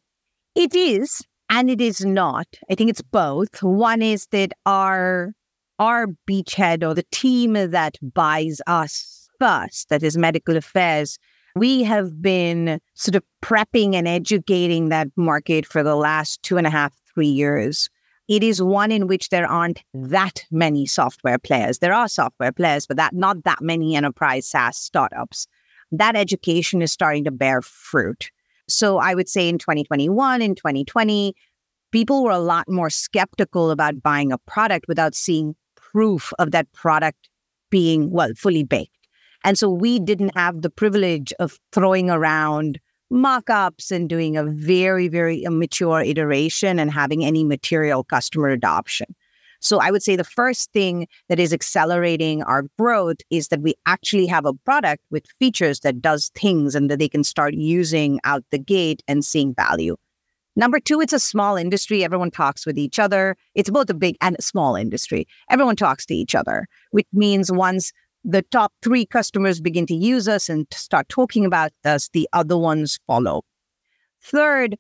It 0.55 0.75
is 0.75 1.21
and 1.49 1.69
it 1.69 1.81
is 1.81 2.05
not. 2.05 2.47
I 2.69 2.75
think 2.75 2.89
it's 2.89 3.01
both. 3.01 3.61
One 3.61 4.01
is 4.01 4.27
that 4.27 4.53
our 4.65 5.33
our 5.79 6.07
beachhead 6.29 6.87
or 6.87 6.93
the 6.93 7.05
team 7.11 7.53
that 7.53 7.97
buys 8.01 8.61
us 8.67 9.27
first, 9.39 9.89
that 9.89 10.03
is 10.03 10.15
medical 10.15 10.55
affairs, 10.55 11.17
we 11.55 11.83
have 11.83 12.21
been 12.21 12.79
sort 12.93 13.15
of 13.15 13.23
prepping 13.41 13.95
and 13.95 14.07
educating 14.07 14.89
that 14.89 15.07
market 15.15 15.65
for 15.65 15.83
the 15.83 15.95
last 15.95 16.41
two 16.43 16.57
and 16.57 16.67
a 16.67 16.69
half, 16.69 16.93
three 17.13 17.27
years. 17.27 17.89
It 18.27 18.43
is 18.43 18.61
one 18.61 18.91
in 18.91 19.07
which 19.07 19.29
there 19.29 19.47
aren't 19.47 19.83
that 19.93 20.45
many 20.51 20.85
software 20.85 21.37
players. 21.37 21.79
There 21.79 21.93
are 21.93 22.07
software 22.07 22.51
players, 22.51 22.87
but 22.87 22.97
that 22.97 23.13
not 23.13 23.43
that 23.43 23.61
many 23.61 23.95
enterprise 23.95 24.47
SaaS 24.47 24.77
startups. 24.77 25.47
That 25.91 26.15
education 26.15 26.81
is 26.81 26.91
starting 26.91 27.25
to 27.25 27.31
bear 27.31 27.61
fruit. 27.61 28.31
So 28.69 28.99
I 28.99 29.15
would 29.15 29.27
say 29.27 29.49
in 29.49 29.57
2021, 29.57 30.41
in 30.41 30.55
2020, 30.55 31.35
people 31.91 32.23
were 32.23 32.31
a 32.31 32.39
lot 32.39 32.69
more 32.69 32.89
skeptical 32.89 33.69
about 33.69 34.01
buying 34.01 34.31
a 34.31 34.37
product 34.37 34.85
without 34.87 35.13
seeing 35.13 35.55
proof 35.75 36.31
of 36.39 36.51
that 36.51 36.71
product 36.71 37.29
being, 37.69 38.11
well, 38.11 38.31
fully 38.37 38.63
baked. 38.63 39.00
And 39.43 39.57
so 39.57 39.69
we 39.69 39.99
didn't 39.99 40.35
have 40.35 40.61
the 40.61 40.69
privilege 40.69 41.33
of 41.39 41.59
throwing 41.71 42.09
around 42.09 42.79
mock-ups 43.09 43.91
and 43.91 44.07
doing 44.07 44.37
a 44.37 44.45
very, 44.45 45.07
very 45.07 45.43
immature 45.43 46.01
iteration 46.01 46.79
and 46.79 46.91
having 46.91 47.25
any 47.25 47.43
material 47.43 48.03
customer 48.03 48.49
adoption. 48.49 49.07
So 49.59 49.79
I 49.79 49.91
would 49.91 50.01
say 50.01 50.15
the 50.15 50.23
first 50.23 50.71
thing 50.73 51.07
that 51.29 51.39
is 51.39 51.53
accelerating 51.53 52.41
our 52.43 52.63
growth 52.79 53.17
is 53.29 53.49
that 53.49 53.61
we 53.61 53.75
actually 53.85 54.25
have 54.25 54.45
a 54.45 54.53
product 54.53 55.03
with 55.11 55.27
features 55.39 55.81
that 55.81 56.01
does 56.01 56.31
things 56.33 56.73
and 56.73 56.89
that 56.89 56.97
they 56.97 57.09
can 57.09 57.23
start 57.23 57.53
using 57.53 58.19
out 58.23 58.43
the 58.49 58.57
gate 58.57 59.03
and 59.07 59.23
seeing 59.23 59.53
value. 59.53 59.97
Number 60.55 60.79
two, 60.79 60.99
it's 60.99 61.13
a 61.13 61.19
small 61.19 61.55
industry. 61.55 62.03
Everyone 62.03 62.31
talks 62.31 62.65
with 62.65 62.77
each 62.77 62.97
other. 62.97 63.37
It's 63.53 63.69
both 63.69 63.89
a 63.89 63.93
big 63.93 64.17
and 64.19 64.35
a 64.37 64.41
small 64.41 64.75
industry. 64.75 65.27
Everyone 65.49 65.75
talks 65.75 66.05
to 66.07 66.15
each 66.15 66.33
other, 66.33 66.67
which 66.89 67.07
means 67.13 67.51
once 67.51 67.93
the 68.23 68.43
top 68.43 68.73
three 68.81 69.05
customers 69.05 69.59
begin 69.59 69.85
to 69.87 69.95
use 69.95 70.27
us 70.27 70.49
and 70.49 70.67
start 70.71 71.09
talking 71.09 71.45
about 71.45 71.71
us, 71.85 72.09
the 72.13 72.29
other 72.33 72.57
ones 72.57 72.99
follow. 73.07 73.43
Third, 74.21 74.77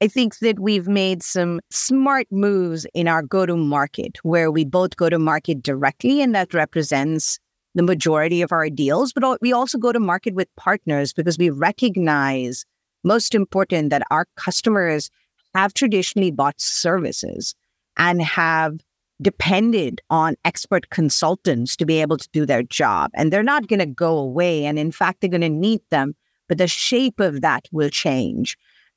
I 0.00 0.08
think 0.08 0.38
that 0.38 0.60
we've 0.60 0.88
made 0.88 1.22
some 1.22 1.60
smart 1.70 2.26
moves 2.30 2.86
in 2.94 3.08
our 3.08 3.22
go 3.22 3.46
to 3.46 3.56
market 3.56 4.18
where 4.22 4.50
we 4.50 4.64
both 4.64 4.96
go 4.96 5.08
to 5.08 5.18
market 5.18 5.62
directly, 5.62 6.20
and 6.20 6.34
that 6.34 6.54
represents 6.54 7.38
the 7.74 7.82
majority 7.82 8.42
of 8.42 8.52
our 8.52 8.70
deals, 8.70 9.12
but 9.12 9.38
we 9.40 9.52
also 9.52 9.78
go 9.78 9.92
to 9.92 9.98
market 9.98 10.34
with 10.34 10.54
partners 10.56 11.12
because 11.12 11.38
we 11.38 11.50
recognize 11.50 12.64
most 13.02 13.34
important 13.34 13.90
that 13.90 14.06
our 14.10 14.26
customers 14.36 15.10
have 15.54 15.74
traditionally 15.74 16.30
bought 16.30 16.60
services 16.60 17.54
and 17.96 18.22
have 18.22 18.78
depended 19.22 20.00
on 20.10 20.36
expert 20.44 20.90
consultants 20.90 21.76
to 21.76 21.86
be 21.86 22.00
able 22.00 22.16
to 22.16 22.28
do 22.32 22.44
their 22.44 22.62
job. 22.62 23.10
And 23.14 23.32
they're 23.32 23.42
not 23.42 23.68
going 23.68 23.80
to 23.80 23.86
go 23.86 24.18
away. 24.18 24.64
And 24.64 24.78
in 24.78 24.92
fact, 24.92 25.20
they're 25.20 25.30
going 25.30 25.40
to 25.40 25.48
need 25.48 25.80
them, 25.90 26.14
but 26.48 26.58
the 26.58 26.68
shape 26.68 27.20
of 27.20 27.40
that 27.40 27.66
will 27.72 27.90
change. 27.90 28.56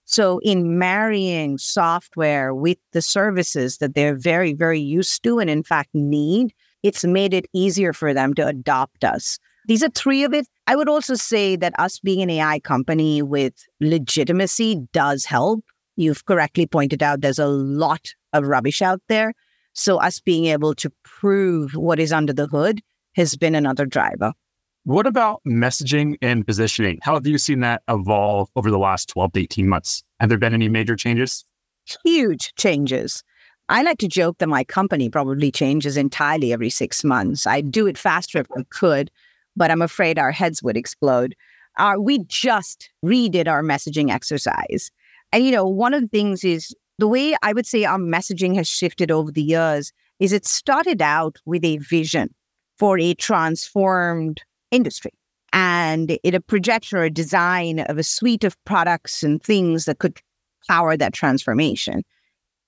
So, 0.10 0.39
in 0.39 0.80
marrying 0.80 1.58
software 1.58 2.56
with 2.56 2.77
the 2.93 3.01
services 3.01 3.80
that 3.80 3.93
they're 3.93 4.15
very, 4.15 4.53
very 4.53 4.80
used 4.80 5.21
to 5.23 5.39
and 5.39 5.49
in 5.49 5.63
fact 5.63 5.89
need, 5.93 6.53
it's 6.82 7.03
made 7.03 7.34
it 7.34 7.45
easier 7.51 7.91
for 7.91 8.13
them 8.13 8.34
to 8.36 8.47
adopt 8.47 9.03
us. 9.03 9.38
These 9.67 9.84
are 9.84 9.89
three 9.89 10.23
of 10.23 10.34
it. 10.34 10.47
I 10.65 10.77
would 10.77 10.88
also 10.88 11.15
say 11.15 11.58
that 11.58 11.77
us 11.77 11.99
being 11.99 12.21
an 12.21 12.30
AI 12.30 12.62
company 12.62 13.21
with 13.21 13.53
legitimacy 13.82 14.88
does 14.93 15.25
help. 15.25 15.65
You've 15.97 16.23
correctly 16.25 16.65
pointed 16.65 17.03
out 17.03 17.19
there's 17.19 17.38
a 17.38 17.47
lot 17.47 18.13
of 18.32 18.47
rubbish 18.47 18.82
out 18.82 19.01
there. 19.10 19.34
So, 19.78 19.98
us 19.98 20.20
being 20.20 20.46
able 20.46 20.74
to 20.74 20.92
prove 21.04 21.74
what 21.74 22.00
is 22.00 22.12
under 22.12 22.34
the 22.34 22.48
hood 22.48 22.82
has 23.16 23.36
been 23.36 23.54
another 23.54 23.86
driver. 23.86 24.34
What 24.86 25.06
about 25.06 25.42
messaging 25.48 26.16
and 26.20 26.46
positioning? 26.48 26.98
How 27.04 27.13
have 27.13 27.28
you 27.28 27.38
seen 27.38 27.60
that 27.60 27.84
evolve 27.88 28.50
over 28.56 28.72
the 28.72 28.80
last 28.80 29.08
12 29.10 29.34
to 29.34 29.40
18 29.42 29.70
months? 29.70 30.04
Have 30.20 30.30
there 30.30 30.40
been 30.40 30.56
any 30.56 30.68
major 30.68 30.96
changes? 30.96 31.46
Huge 32.04 32.54
changes. 32.56 33.24
I 33.70 33.84
like 33.84 34.00
to 34.00 34.08
joke 34.08 34.40
that 34.40 34.48
my 34.48 34.63
company 34.63 35.10
probably 35.10 35.52
changes 35.52 35.96
entirely 35.96 36.54
every 36.54 36.72
six 36.72 37.04
months. 37.04 37.46
I'd 37.46 37.72
do 37.72 37.86
it 37.86 38.00
faster 38.00 38.40
if 38.40 38.48
I 38.58 38.63
could, 38.72 39.12
but 39.56 39.70
I'm 39.70 39.84
afraid 39.84 40.18
our 40.18 40.32
heads 40.32 40.63
would 40.63 40.76
explode. 40.76 41.36
our, 41.78 42.02
we 42.02 42.20
just 42.26 42.90
redid 43.06 43.48
our 43.48 43.62
messaging 43.62 44.10
exercise. 44.10 44.90
And, 45.32 45.46
you 45.46 45.52
know, 45.52 45.68
one 45.68 45.94
of 45.94 46.02
the 46.02 46.08
things 46.08 46.44
is 46.44 46.74
the 46.97 47.07
way 47.07 47.36
I 47.41 47.53
would 47.53 47.65
say 47.65 47.86
our 47.86 47.99
messaging 47.99 48.55
has 48.55 48.67
shifted 48.67 49.12
over 49.12 49.31
the 49.31 49.43
years 49.43 49.91
is 50.19 50.33
it 50.33 50.45
started 50.45 51.01
out 51.01 51.38
with 51.45 51.63
a 51.63 51.77
vision 51.77 52.33
for 52.77 52.97
a 52.99 53.13
transformed 53.13 54.41
industry 54.71 55.12
and 55.53 56.12
in 56.23 56.36
a 56.36 56.41
projection 56.41 56.97
or 56.97 57.03
a 57.03 57.10
design 57.10 57.79
of 57.79 57.97
a 57.97 58.03
suite 58.03 58.43
of 58.43 58.63
products 58.65 59.23
and 59.23 59.41
things 59.41 59.86
that 59.86 59.99
could 59.99 60.19
power 60.67 60.97
that 60.97 61.13
transformation. 61.13 62.03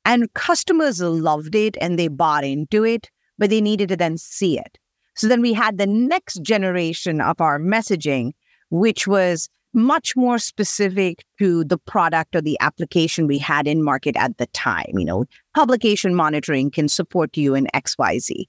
And 0.06 0.34
customers 0.34 1.02
loved 1.02 1.56
it 1.56 1.78
and 1.82 2.00
they 2.00 2.08
bought 2.08 2.44
into 2.44 2.84
it, 2.84 3.10
but 3.38 3.50
they 3.50 3.62
needed 3.62 3.90
to 3.90 3.98
then 3.98 4.18
see 4.18 4.58
it. 4.58 4.78
So 5.16 5.28
then 5.28 5.42
we 5.42 5.54
had 5.54 5.78
the 5.78 5.88
next 5.88 6.42
generation 6.42 7.20
of 7.20 7.42
our 7.42 7.60
messaging, 7.60 8.32
which 8.70 9.06
was 9.08 9.50
much 9.74 10.16
more 10.16 10.40
specific 10.40 11.24
to 11.38 11.64
the 11.64 11.78
product 11.78 12.36
or 12.36 12.42
the 12.42 12.58
application 12.60 13.28
we 13.28 13.38
had 13.38 13.68
in 13.68 13.84
market 13.84 14.16
at 14.16 14.38
the 14.38 14.48
time. 14.48 14.92
You 14.94 15.06
know, 15.06 15.26
publication 15.56 16.16
monitoring 16.16 16.72
can 16.72 16.88
support 16.88 17.38
you 17.38 17.56
in 17.56 17.68
XYZ 17.74 18.46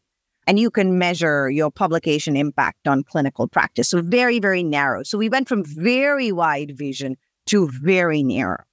and 0.47 0.59
you 0.59 0.71
can 0.71 0.99
measure 0.99 1.51
your 1.51 1.71
publication 1.71 2.37
impact 2.37 2.89
on 2.89 3.05
clinical 3.05 3.47
practice. 3.49 3.89
So, 3.89 4.03
very, 4.03 4.39
very 4.41 4.63
narrow. 4.63 5.03
So, 5.03 5.19
we 5.19 5.29
went 5.29 5.49
from 5.49 5.65
very 5.65 6.33
wide 6.33 6.77
vision 6.77 7.17
to 7.47 7.69
very 7.69 8.23
narrow. 8.23 8.65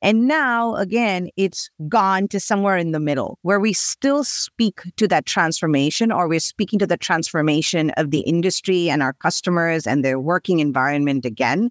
And 0.00 0.28
now, 0.28 0.76
again, 0.76 1.28
it's 1.36 1.70
gone 1.88 2.28
to 2.28 2.38
somewhere 2.38 2.76
in 2.76 2.92
the 2.92 3.00
middle 3.00 3.38
where 3.42 3.58
we 3.58 3.72
still 3.72 4.22
speak 4.22 4.80
to 4.96 5.08
that 5.08 5.26
transformation 5.26 6.12
or 6.12 6.28
we're 6.28 6.38
speaking 6.38 6.78
to 6.78 6.86
the 6.86 6.96
transformation 6.96 7.90
of 7.96 8.12
the 8.12 8.20
industry 8.20 8.90
and 8.90 9.02
our 9.02 9.12
customers 9.12 9.86
and 9.86 10.04
their 10.04 10.20
working 10.20 10.60
environment 10.60 11.24
again. 11.24 11.70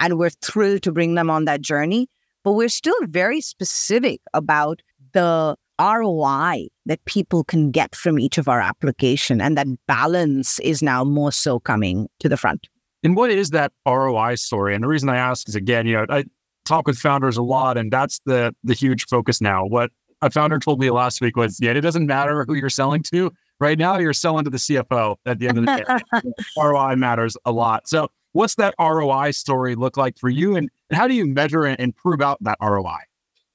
And 0.00 0.18
we're 0.18 0.30
thrilled 0.30 0.82
to 0.82 0.92
bring 0.92 1.14
them 1.14 1.30
on 1.30 1.44
that 1.44 1.60
journey. 1.60 2.08
But 2.42 2.52
we're 2.52 2.68
still 2.68 2.96
very 3.02 3.40
specific 3.40 4.20
about 4.32 4.80
the 5.12 5.56
ROI 5.80 6.68
that 6.86 7.04
people 7.04 7.44
can 7.44 7.70
get 7.70 7.94
from 7.94 8.18
each 8.18 8.38
of 8.38 8.48
our 8.48 8.60
application. 8.60 9.40
And 9.40 9.56
that 9.56 9.66
balance 9.86 10.58
is 10.60 10.82
now 10.82 11.04
more 11.04 11.32
so 11.32 11.60
coming 11.60 12.08
to 12.18 12.28
the 12.28 12.36
front. 12.36 12.68
And 13.02 13.16
what 13.16 13.30
is 13.30 13.50
that 13.50 13.72
ROI 13.86 14.34
story? 14.36 14.74
And 14.74 14.82
the 14.82 14.88
reason 14.88 15.08
I 15.08 15.16
ask 15.16 15.48
is 15.48 15.54
again, 15.54 15.86
you 15.86 15.94
know, 15.94 16.06
I 16.08 16.24
talk 16.70 16.86
with 16.86 16.98
founders 16.98 17.36
a 17.36 17.42
lot, 17.42 17.76
and 17.76 17.92
that's 17.92 18.20
the 18.20 18.54
the 18.64 18.74
huge 18.74 19.06
focus 19.06 19.40
now. 19.40 19.66
What 19.66 19.90
a 20.22 20.30
founder 20.30 20.58
told 20.58 20.80
me 20.80 20.90
last 20.90 21.20
week 21.20 21.36
was, 21.36 21.58
yeah, 21.60 21.72
it 21.72 21.80
doesn't 21.80 22.06
matter 22.06 22.44
who 22.46 22.54
you're 22.54 22.70
selling 22.70 23.02
to. 23.04 23.32
Right 23.58 23.78
now, 23.78 23.98
you're 23.98 24.12
selling 24.12 24.44
to 24.44 24.50
the 24.50 24.58
CFO 24.58 25.16
at 25.26 25.38
the 25.38 25.48
end 25.48 25.58
of 25.58 25.66
the 25.66 26.02
day. 26.22 26.32
ROI 26.58 26.96
matters 26.96 27.36
a 27.44 27.52
lot. 27.52 27.88
So 27.88 28.08
what's 28.32 28.54
that 28.56 28.74
ROI 28.78 29.32
story 29.32 29.74
look 29.74 29.96
like 29.96 30.18
for 30.18 30.28
you? 30.28 30.56
And, 30.56 30.70
and 30.88 30.98
how 30.98 31.08
do 31.08 31.14
you 31.14 31.26
measure 31.26 31.64
and 31.64 31.94
prove 31.94 32.20
out 32.20 32.38
that 32.42 32.58
ROI? 32.62 32.98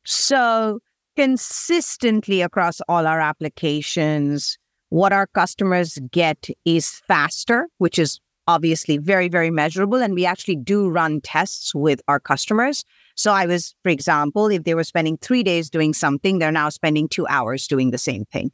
So 0.04 0.80
consistently 1.16 2.42
across 2.42 2.82
all 2.88 3.08
our 3.08 3.20
applications, 3.20 4.58
what 4.90 5.12
our 5.14 5.28
customers 5.28 5.98
get 6.12 6.50
is 6.66 6.90
faster, 6.90 7.68
which 7.80 7.98
is 7.98 8.20
obviously 8.48 8.98
very, 8.98 9.28
very 9.28 9.50
measurable. 9.50 9.98
And 9.98 10.14
we 10.14 10.26
actually 10.26 10.58
do 10.58 10.90
run 10.90 11.22
tests 11.22 11.74
with 11.74 12.02
our 12.08 12.20
customers. 12.20 12.84
So 13.16 13.32
I 13.32 13.46
was, 13.46 13.76
for 13.84 13.90
example, 13.90 14.48
if 14.48 14.64
they 14.64 14.76
were 14.76 14.84
spending 14.84 15.18
three 15.18 15.44
days 15.44 15.70
doing 15.70 15.94
something, 15.94 16.40
they're 16.40 16.52
now 16.52 16.70
spending 16.70 17.08
two 17.08 17.26
hours 17.28 17.68
doing 17.68 17.92
the 17.92 17.98
same 17.98 18.26
thing. 18.26 18.52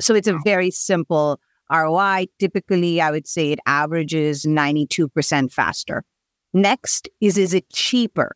So 0.00 0.14
it's 0.14 0.28
a 0.28 0.38
very 0.44 0.70
simple 0.70 1.40
ROI. 1.72 2.26
Typically, 2.38 3.00
I 3.00 3.10
would 3.10 3.28
say 3.28 3.52
it 3.52 3.60
averages 3.66 4.44
92% 4.44 5.52
faster. 5.52 6.04
Next 6.52 7.08
is, 7.20 7.38
is 7.38 7.54
it 7.54 7.70
cheaper? 7.70 8.34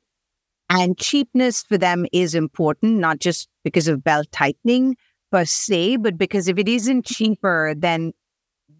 And 0.70 0.96
cheapness 0.96 1.62
for 1.62 1.76
them 1.76 2.06
is 2.12 2.34
important, 2.34 2.98
not 2.98 3.18
just 3.18 3.48
because 3.64 3.88
of 3.88 4.04
belt 4.04 4.28
tightening 4.32 4.96
per 5.30 5.44
se, 5.44 5.96
but 5.96 6.16
because 6.16 6.48
if 6.48 6.58
it 6.58 6.68
isn't 6.68 7.04
cheaper, 7.04 7.74
then 7.76 8.12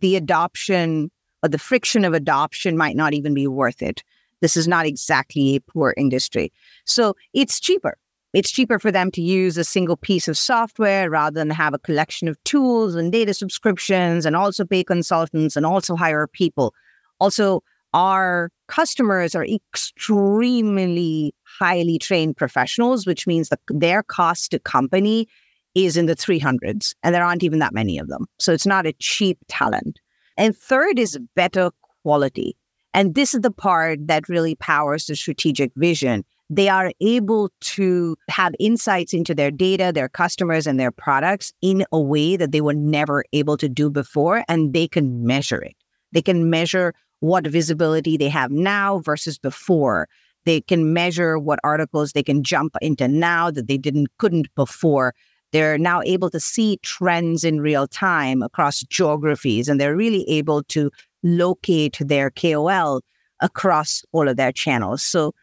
the 0.01 0.17
adoption 0.17 1.11
or 1.43 1.49
the 1.49 1.59
friction 1.59 2.05
of 2.05 2.15
adoption 2.15 2.77
might 2.77 2.97
not 2.97 3.13
even 3.13 3.35
be 3.35 3.47
worth 3.47 3.83
it. 3.83 4.03
This 4.45 4.59
is 4.59 4.69
not 4.69 4.85
exactly 4.85 5.57
a 5.57 5.61
poor 5.61 5.95
industry. 5.97 6.53
So 6.85 7.17
it's 7.33 7.59
cheaper. 7.59 7.97
It's 8.35 8.51
cheaper 8.51 8.79
for 8.79 8.93
them 8.93 9.11
to 9.13 9.23
use 9.23 9.57
a 9.57 9.65
single 9.65 9.97
piece 9.97 10.29
of 10.29 10.37
software 10.37 11.09
rather 11.09 11.41
than 11.41 11.49
have 11.49 11.73
a 11.73 11.79
collection 11.79 12.29
of 12.29 12.37
tools 12.45 12.95
and 12.95 13.11
data 13.11 13.33
subscriptions 13.33 14.27
and 14.27 14.37
also 14.37 14.67
pay 14.67 14.85
consultants 14.85 15.57
and 15.57 15.65
also 15.65 15.97
hire 15.97 16.27
people. 16.27 16.75
Also, 17.21 17.63
our 17.95 18.51
customers 18.69 19.35
are 19.35 19.47
extremely 19.47 21.35
highly 21.45 21.99
trained 21.99 22.37
professionals, 22.37 23.07
which 23.07 23.27
means 23.27 23.49
that 23.49 23.61
their 23.69 24.03
cost 24.03 24.51
to 24.51 24.59
company 24.59 25.27
is 25.75 25.97
in 25.97 26.05
the 26.05 26.15
300s, 26.15 26.93
and 27.03 27.15
there 27.15 27.25
aren't 27.25 27.45
even 27.45 27.61
that 27.61 27.73
many 27.73 27.97
of 27.97 28.09
them. 28.09 28.27
So 28.39 28.53
it's 28.53 28.67
not 28.67 28.85
a 28.85 28.93
cheap 28.99 29.39
talent. 29.49 30.01
And 30.37 30.55
third 30.55 30.99
is 30.99 31.19
better 31.35 31.71
quality. 32.03 32.59
And 32.95 33.15
this 33.17 33.35
is 33.35 33.41
the 33.41 33.51
part 33.51 34.07
that 34.07 34.29
really 34.29 34.55
powers 34.55 35.07
the 35.07 35.17
strategic 35.17 35.73
vision. 35.75 36.25
They 36.49 36.69
are 36.69 36.93
able 37.01 37.51
to 37.61 38.17
have 38.31 38.55
insights 38.61 39.13
into 39.13 39.35
their 39.35 39.51
data, 39.51 39.91
their 39.93 40.09
customers, 40.09 40.67
and 40.67 40.79
their 40.79 40.93
products 40.93 41.53
in 41.61 41.85
a 41.91 42.01
way 42.01 42.37
that 42.37 42.53
they 42.53 42.61
were 42.61 42.75
never 42.75 43.25
able 43.33 43.57
to 43.57 43.69
do 43.69 43.91
before, 43.91 44.45
and 44.49 44.73
they 44.73 44.87
can 44.87 45.27
measure 45.27 45.61
it. 45.61 45.75
They 46.13 46.23
can 46.23 46.49
measure 46.51 46.95
what 47.19 47.47
visibility 47.47 48.17
they 48.17 48.29
have 48.29 48.53
now 48.53 49.01
versus 49.01 49.39
before. 49.39 50.09
They 50.45 50.61
can 50.61 50.93
measure 50.93 51.39
what 51.39 51.59
articles 51.65 52.13
they 52.13 52.23
can 52.23 52.45
jump 52.45 52.77
into 52.81 53.09
now 53.09 53.51
that 53.51 53.67
they 53.67 53.79
didn't 53.79 54.09
couldn't 54.19 54.55
before. 54.55 55.15
They're 55.53 55.79
now 55.79 56.03
able 56.05 56.31
to 56.31 56.41
see 56.41 56.79
trends 56.83 57.45
in 57.45 57.61
real 57.61 57.87
time 57.87 58.43
across 58.43 58.83
geographies, 58.83 59.69
and 59.69 59.81
they're 59.81 59.97
really 59.97 60.29
able 60.29 60.63
to 60.65 60.91
locate 61.25 61.99
their 62.01 62.31
KOL 62.31 63.01
across 63.41 64.05
all 64.13 64.29
of 64.29 64.37
their 64.37 64.53
channels. 64.53 65.03
So 65.03 65.35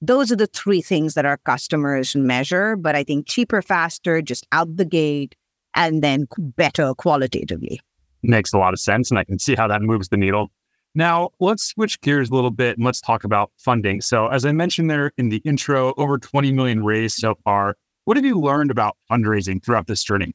those 0.00 0.32
are 0.32 0.36
the 0.36 0.46
three 0.46 0.80
things 0.80 1.14
that 1.14 1.26
our 1.26 1.38
customers 1.38 2.16
measure. 2.16 2.76
But 2.76 2.94
I 2.94 3.04
think 3.04 3.26
cheaper, 3.26 3.60
faster, 3.60 4.22
just 4.22 4.46
out 4.52 4.76
the 4.76 4.84
gate, 4.84 5.34
and 5.74 6.02
then 6.02 6.26
better 6.38 6.94
qualitatively. 6.94 7.80
Makes 8.22 8.52
a 8.52 8.58
lot 8.58 8.72
of 8.72 8.80
sense. 8.80 9.10
And 9.10 9.18
I 9.18 9.24
can 9.24 9.38
see 9.46 9.54
how 9.54 9.68
that 9.68 9.82
moves 9.82 10.08
the 10.08 10.16
needle. 10.16 10.50
Now, 10.96 11.30
let's 11.40 11.64
switch 11.64 12.00
gears 12.02 12.30
a 12.30 12.34
little 12.34 12.52
bit 12.52 12.76
and 12.76 12.86
let's 12.86 13.00
talk 13.00 13.24
about 13.24 13.50
funding. 13.58 14.00
So, 14.00 14.28
as 14.28 14.46
I 14.46 14.52
mentioned 14.52 14.88
there 14.88 15.10
in 15.18 15.28
the 15.28 15.38
intro, 15.38 15.92
over 15.96 16.18
20 16.18 16.52
million 16.52 16.84
raised 16.84 17.16
so 17.16 17.34
far. 17.42 17.76
What 18.04 18.16
have 18.16 18.24
you 18.24 18.38
learned 18.38 18.70
about 18.70 18.96
fundraising 19.10 19.64
throughout 19.64 19.88
this 19.88 20.04
journey? 20.04 20.34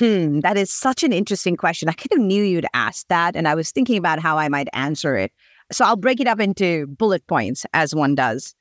Hmm, 0.00 0.40
that 0.40 0.56
is 0.56 0.72
such 0.72 1.04
an 1.04 1.12
interesting 1.12 1.56
question. 1.56 1.88
I 1.88 1.92
kind 1.92 2.12
of 2.12 2.26
knew 2.26 2.42
you'd 2.42 2.66
ask 2.72 3.06
that, 3.08 3.36
and 3.36 3.46
I 3.46 3.54
was 3.54 3.70
thinking 3.70 3.98
about 3.98 4.18
how 4.18 4.38
I 4.38 4.48
might 4.48 4.68
answer 4.72 5.14
it. 5.16 5.30
So, 5.70 5.84
I'll 5.84 5.96
break 5.96 6.20
it 6.20 6.26
up 6.26 6.40
into 6.40 6.86
bullet 6.86 7.24
points 7.26 7.66
as 7.74 7.94
one 7.94 8.14
does. 8.14 8.54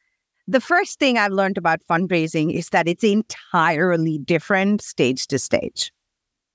The 0.48 0.60
first 0.60 1.00
thing 1.00 1.18
I've 1.18 1.32
learned 1.32 1.58
about 1.58 1.80
fundraising 1.90 2.54
is 2.54 2.70
that 2.70 2.88
it's 2.88 3.04
entirely 3.04 4.18
different 4.18 4.82
stage 4.82 5.28
to 5.28 5.40
stage 5.40 5.92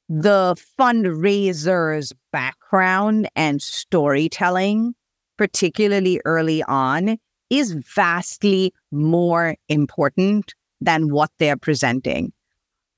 the 0.09 0.55
fundraiser's 0.79 2.12
background 2.31 3.29
and 3.35 3.62
storytelling, 3.62 4.94
particularly 5.38 6.20
early 6.25 6.62
on, 6.64 7.16
is 7.51 7.73
vastly 7.73 8.73
more 8.90 9.57
important 9.68 10.55
than 10.81 11.11
what 11.11 11.31
they're 11.38 11.57
presenting. 11.57 12.33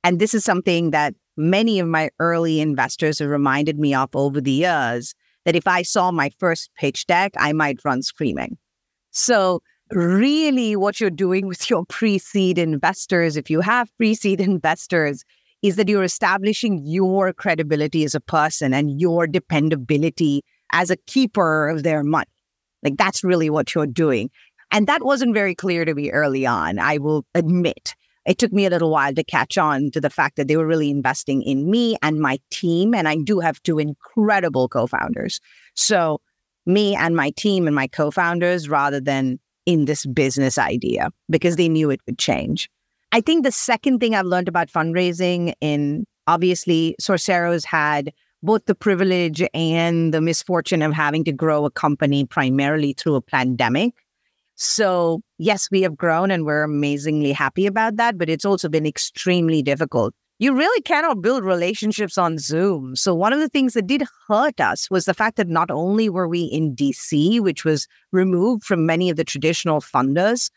And 0.02 0.18
this 0.18 0.34
is 0.34 0.44
something 0.44 0.90
that 0.90 1.14
many 1.36 1.78
of 1.78 1.88
my 1.88 2.10
early 2.18 2.60
investors 2.60 3.18
have 3.18 3.28
reminded 3.28 3.78
me 3.78 3.94
of 3.94 4.10
over 4.14 4.40
the 4.40 4.50
years 4.50 5.14
that 5.44 5.56
if 5.56 5.66
I 5.66 5.82
saw 5.82 6.10
my 6.10 6.30
first 6.38 6.70
pitch 6.76 7.06
deck, 7.06 7.32
I 7.38 7.52
might 7.52 7.84
run 7.84 8.02
screaming. 8.02 8.58
So, 9.10 9.62
really, 9.90 10.76
what 10.76 11.00
you're 11.00 11.10
doing 11.10 11.46
with 11.46 11.70
your 11.70 11.84
pre 11.86 12.18
seed 12.18 12.58
investors, 12.58 13.36
if 13.36 13.48
you 13.48 13.60
have 13.60 13.90
pre 13.96 14.14
seed 14.14 14.40
investors, 14.52 15.24
is 15.62 15.76
that 15.76 15.88
you're 15.88 16.04
establishing 16.04 16.80
your 16.84 17.32
credibility 17.32 18.04
as 18.04 18.14
a 18.14 18.20
person 18.20 18.74
and 18.74 19.00
your 19.00 19.26
dependability 19.26 20.42
as 20.72 20.90
a 20.90 20.96
keeper 21.06 21.68
of 21.68 21.82
their 21.82 22.04
money. 22.04 22.30
Like 22.82 22.96
that's 22.96 23.24
really 23.24 23.50
what 23.50 23.74
you're 23.74 23.86
doing. 23.86 24.30
And 24.70 24.86
that 24.86 25.04
wasn't 25.04 25.34
very 25.34 25.54
clear 25.54 25.84
to 25.84 25.94
me 25.94 26.10
early 26.10 26.46
on, 26.46 26.78
I 26.78 26.98
will 26.98 27.24
admit. 27.34 27.95
It 28.26 28.38
took 28.38 28.52
me 28.52 28.66
a 28.66 28.70
little 28.70 28.90
while 28.90 29.14
to 29.14 29.24
catch 29.24 29.56
on 29.56 29.90
to 29.92 30.00
the 30.00 30.10
fact 30.10 30.36
that 30.36 30.48
they 30.48 30.56
were 30.56 30.66
really 30.66 30.90
investing 30.90 31.42
in 31.42 31.70
me 31.70 31.96
and 32.02 32.20
my 32.20 32.38
team. 32.50 32.94
And 32.94 33.06
I 33.08 33.16
do 33.16 33.38
have 33.40 33.62
two 33.62 33.78
incredible 33.78 34.68
co 34.68 34.86
founders. 34.86 35.40
So, 35.74 36.20
me 36.66 36.96
and 36.96 37.14
my 37.14 37.30
team 37.30 37.66
and 37.66 37.76
my 37.76 37.86
co 37.86 38.10
founders, 38.10 38.68
rather 38.68 39.00
than 39.00 39.38
in 39.64 39.84
this 39.84 40.04
business 40.06 40.58
idea, 40.58 41.10
because 41.30 41.56
they 41.56 41.68
knew 41.68 41.90
it 41.90 42.00
would 42.06 42.18
change. 42.18 42.68
I 43.12 43.20
think 43.20 43.44
the 43.44 43.52
second 43.52 44.00
thing 44.00 44.14
I've 44.14 44.26
learned 44.26 44.48
about 44.48 44.68
fundraising 44.68 45.54
in 45.60 46.04
obviously 46.26 46.96
Sorcero's 47.00 47.64
had 47.64 48.12
both 48.42 48.66
the 48.66 48.74
privilege 48.74 49.42
and 49.54 50.12
the 50.12 50.20
misfortune 50.20 50.82
of 50.82 50.92
having 50.92 51.24
to 51.24 51.32
grow 51.32 51.64
a 51.64 51.70
company 51.70 52.24
primarily 52.24 52.92
through 52.92 53.14
a 53.14 53.20
pandemic 53.20 53.94
So, 54.56 55.20
yes, 55.38 55.68
we 55.70 55.82
have 55.82 55.96
grown 55.96 56.30
and 56.30 56.46
we're 56.46 56.62
amazingly 56.62 57.32
happy 57.32 57.66
about 57.66 57.96
that, 57.96 58.16
but 58.16 58.30
it's 58.30 58.44
also 58.44 58.68
been 58.68 58.86
extremely 58.86 59.62
difficult. 59.62 60.14
You 60.38 60.54
really 60.54 60.82
cannot 60.82 61.22
build 61.22 61.44
relationships 61.44 62.18
on 62.18 62.38
Zoom. 62.38 62.96
So, 62.96 63.14
one 63.14 63.32
of 63.32 63.40
the 63.40 63.48
things 63.48 63.74
that 63.74 63.86
did 63.86 64.02
hurt 64.28 64.60
us 64.60 64.90
was 64.90 65.04
the 65.04 65.14
fact 65.14 65.36
that 65.36 65.48
not 65.48 65.70
only 65.70 66.08
were 66.08 66.28
we 66.28 66.44
in 66.44 66.74
DC, 66.74 67.40
which 67.40 67.64
was 67.64 67.86
removed 68.12 68.64
from 68.64 68.86
many 68.86 69.10
of 69.10 69.16
the 69.16 69.24
traditional 69.24 69.80
funders, 69.80 70.50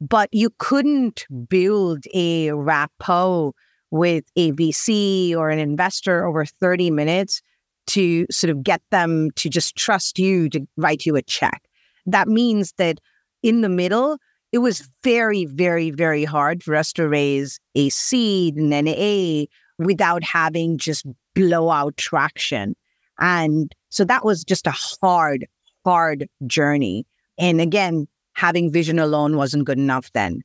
but 0.00 0.28
you 0.32 0.50
couldn't 0.58 1.26
build 1.48 2.04
a 2.14 2.52
rapport 2.52 3.52
with 3.90 4.24
a 4.36 4.52
VC 4.52 5.34
or 5.36 5.50
an 5.50 5.58
investor 5.58 6.26
over 6.26 6.44
30 6.44 6.90
minutes 6.90 7.42
to 7.86 8.26
sort 8.30 8.50
of 8.50 8.62
get 8.62 8.82
them 8.90 9.30
to 9.36 9.48
just 9.48 9.76
trust 9.76 10.18
you 10.18 10.48
to 10.48 10.66
write 10.76 11.06
you 11.06 11.16
a 11.16 11.22
check. 11.22 11.62
That 12.06 12.28
means 12.28 12.72
that 12.78 12.98
in 13.44 13.60
the 13.60 13.68
middle, 13.68 14.16
it 14.50 14.58
was 14.58 14.88
very, 15.04 15.44
very, 15.44 15.90
very 15.90 16.24
hard 16.24 16.64
for 16.64 16.74
us 16.74 16.92
to 16.94 17.06
raise 17.06 17.60
a 17.74 17.90
seed 17.90 18.56
and 18.56 18.72
an 18.72 18.88
A 18.88 19.46
without 19.78 20.24
having 20.24 20.78
just 20.78 21.06
blowout 21.34 21.96
traction. 21.96 22.74
And 23.20 23.72
so 23.90 24.04
that 24.04 24.24
was 24.24 24.44
just 24.44 24.66
a 24.66 24.70
hard, 24.72 25.46
hard 25.84 26.26
journey. 26.46 27.06
And 27.38 27.60
again, 27.60 28.06
having 28.32 28.72
vision 28.72 28.98
alone 28.98 29.36
wasn't 29.36 29.66
good 29.66 29.78
enough 29.78 30.10
then. 30.12 30.40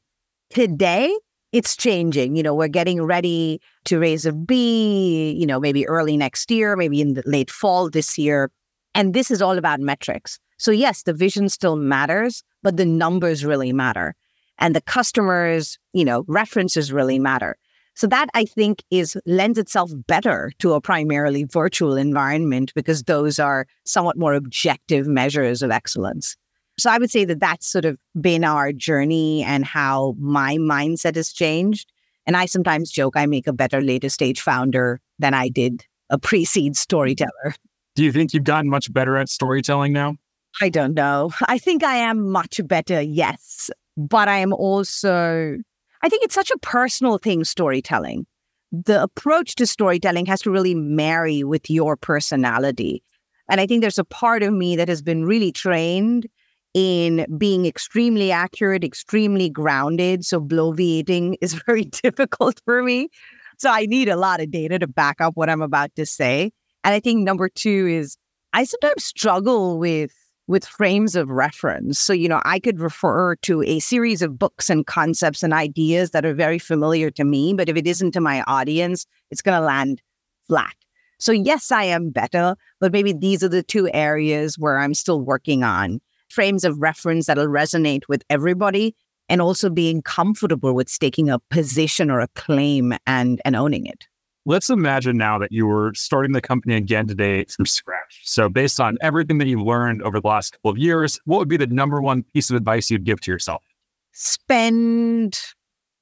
Today, 0.50 1.16
it's 1.54 1.76
changing. 1.78 2.36
You 2.36 2.44
know, 2.44 2.54
we're 2.54 2.68
getting 2.68 3.02
ready 3.02 3.62
to 3.86 3.98
raise 3.98 4.26
a 4.26 4.34
B, 4.34 5.32
you 5.40 5.46
know, 5.46 5.60
maybe 5.60 5.88
early 5.88 6.18
next 6.18 6.52
year, 6.52 6.76
maybe 6.76 7.00
in 7.00 7.14
the 7.14 7.24
late 7.26 7.50
fall 7.50 7.90
this 7.90 8.18
year. 8.18 8.52
And 8.94 9.14
this 9.14 9.32
is 9.32 9.42
all 9.42 9.58
about 9.58 9.80
metrics. 9.80 10.38
So, 10.58 10.72
yes, 10.72 11.04
the 11.04 11.14
vision 11.14 11.48
still 11.48 11.78
matters, 11.78 12.44
but 12.64 12.78
the 12.78 12.86
numbers 12.86 13.46
really 13.46 13.74
matter. 13.74 14.16
And 14.58 14.76
the 14.76 14.82
customers, 14.82 15.78
you 15.94 16.04
know, 16.06 16.26
references 16.28 16.92
really 16.92 17.20
matter. 17.20 17.56
So 17.96 18.08
that 18.08 18.30
I 18.34 18.46
think 18.46 18.84
is 18.92 19.18
lends 19.26 19.58
itself 19.60 19.92
better 20.08 20.52
to 20.60 20.74
a 20.74 20.82
primarily 20.82 21.44
virtual 21.44 21.98
environment 21.98 22.72
because 22.74 23.04
those 23.04 23.40
are 23.40 23.68
somewhat 23.86 24.18
more 24.18 24.34
objective 24.34 25.06
measures 25.06 25.62
of 25.62 25.72
excellence. 25.72 26.38
So 26.78 26.90
I 26.90 26.98
would 26.98 27.12
say 27.12 27.26
that 27.26 27.42
that's 27.42 27.68
sort 27.68 27.84
of 27.84 27.98
been 28.20 28.46
our 28.46 28.72
journey 28.72 29.44
and 29.44 29.66
how 29.66 30.16
my 30.18 30.56
mindset 30.56 31.16
has 31.16 31.34
changed. 31.34 31.92
And 32.26 32.38
I 32.38 32.46
sometimes 32.46 32.90
joke 32.90 33.18
I 33.18 33.26
make 33.26 33.48
a 33.48 33.54
better 33.54 33.82
later 33.82 34.08
stage 34.08 34.40
founder 34.40 35.02
than 35.18 35.34
I 35.34 35.50
did 35.50 35.86
a 36.10 36.18
pre 36.18 36.46
seed 36.46 36.78
storyteller. 36.78 37.54
Do 37.96 38.04
you 38.04 38.14
think 38.14 38.34
you've 38.34 38.46
gotten 38.46 38.70
much 38.70 38.94
better 38.94 39.18
at 39.18 39.28
storytelling 39.28 39.92
now? 39.92 40.16
I 40.62 40.70
don't 40.70 40.94
know. 40.94 41.32
I 41.48 41.58
think 41.58 41.84
I 41.84 41.96
am 41.96 42.32
much 42.32 42.60
better, 42.66 43.02
yes. 43.02 43.70
But 43.98 44.28
I 44.28 44.38
am 44.38 44.54
also, 44.54 45.58
I 46.02 46.10
think 46.10 46.24
it's 46.24 46.36
such 46.36 46.52
a 46.52 46.58
personal 46.60 47.18
thing, 47.18 47.44
storytelling. 47.44 48.26
The 48.72 49.02
approach 49.02 49.56
to 49.56 49.66
storytelling 49.66 50.26
has 50.28 50.42
to 50.42 50.52
really 50.52 50.76
marry 50.76 51.44
with 51.44 51.70
your 51.70 51.96
personality. 51.96 53.04
And 53.50 53.60
I 53.60 53.66
think 53.66 53.82
there's 53.82 53.98
a 53.98 54.04
part 54.04 54.44
of 54.44 54.54
me 54.54 54.76
that 54.76 54.88
has 54.88 55.02
been 55.02 55.26
really 55.26 55.52
trained 55.52 56.28
in 56.74 57.26
being 57.38 57.66
extremely 57.66 58.32
accurate, 58.32 58.84
extremely 58.84 59.50
grounded. 59.50 60.24
So 60.24 60.40
bloviating 60.40 61.36
is 61.42 61.54
very 61.66 61.86
difficult 61.86 62.62
for 62.66 62.84
me. 62.84 63.10
So 63.58 63.70
I 63.70 63.86
need 63.88 64.08
a 64.08 64.16
lot 64.16 64.40
of 64.40 64.52
data 64.52 64.80
to 64.80 64.88
back 64.88 65.20
up 65.20 65.36
what 65.36 65.50
I'm 65.50 65.62
about 65.62 65.96
to 65.96 66.06
say. 66.06 66.52
And 66.84 66.94
I 66.94 67.00
think 67.00 67.24
number 67.24 67.50
two 67.50 67.88
is 67.88 68.18
I 68.54 68.64
sometimes 68.64 69.04
struggle 69.04 69.78
with 69.78 70.14
with 70.50 70.66
frames 70.66 71.16
of 71.16 71.30
reference. 71.30 72.00
So, 72.00 72.12
you 72.12 72.28
know, 72.28 72.42
I 72.44 72.60
could 72.60 72.80
refer 72.80 73.36
to 73.36 73.62
a 73.62 73.78
series 73.78 74.24
of 74.24 74.40
books 74.40 74.68
and 74.68 74.86
concepts 74.86 75.44
and 75.44 75.54
ideas 75.54 76.10
that 76.10 76.26
are 76.26 76.34
very 76.34 76.58
familiar 76.58 77.12
to 77.12 77.24
me, 77.24 77.54
but 77.54 77.70
if 77.70 77.78
it 77.78 77.86
isn't 77.86 78.14
to 78.14 78.20
my 78.20 78.42
audience, 78.48 79.06
it's 79.30 79.44
going 79.44 79.56
to 79.56 79.64
land 79.64 80.02
flat. 80.48 80.74
So, 81.20 81.32
yes, 81.32 81.72
I 81.72 81.84
am 81.84 82.10
better, 82.10 82.56
but 82.80 82.92
maybe 82.92 83.14
these 83.14 83.44
are 83.44 83.48
the 83.48 83.62
two 83.62 83.92
areas 83.94 84.58
where 84.58 84.80
I'm 84.80 84.96
still 84.96 85.22
working 85.22 85.64
on 85.64 86.02
frames 86.30 86.64
of 86.64 86.82
reference 86.82 87.28
that'll 87.28 87.46
resonate 87.46 88.08
with 88.10 88.24
everybody 88.28 88.96
and 89.30 89.44
also 89.44 89.70
being 89.70 90.02
comfortable 90.02 90.74
with 90.74 90.92
taking 90.98 91.30
a 91.30 91.38
position 91.52 92.10
or 92.10 92.22
a 92.22 92.28
claim 92.30 92.96
and 93.06 93.40
and 93.46 93.56
owning 93.56 93.86
it. 93.86 94.09
Let's 94.50 94.72
imagine 94.72 95.16
now 95.16 95.38
that 95.38 95.52
you 95.52 95.68
were 95.68 95.94
starting 95.94 96.32
the 96.32 96.42
company 96.42 96.74
again 96.76 97.06
today 97.06 97.46
from 97.46 97.68
scratch. 97.68 98.22
So, 98.24 98.50
based 98.50 98.80
on 98.80 98.98
everything 99.00 99.38
that 99.38 99.48
you've 99.48 99.62
learned 99.62 100.02
over 100.02 100.20
the 100.20 100.28
last 100.28 100.54
couple 100.54 100.72
of 100.72 100.78
years, 100.80 101.20
what 101.26 101.38
would 101.38 101.48
be 101.48 101.56
the 101.56 101.68
number 101.68 102.02
one 102.02 102.24
piece 102.34 102.50
of 102.50 102.56
advice 102.56 102.90
you'd 102.90 103.04
give 103.04 103.22
to 103.22 103.32
yourself? 103.32 103.64
Spend 104.12 105.40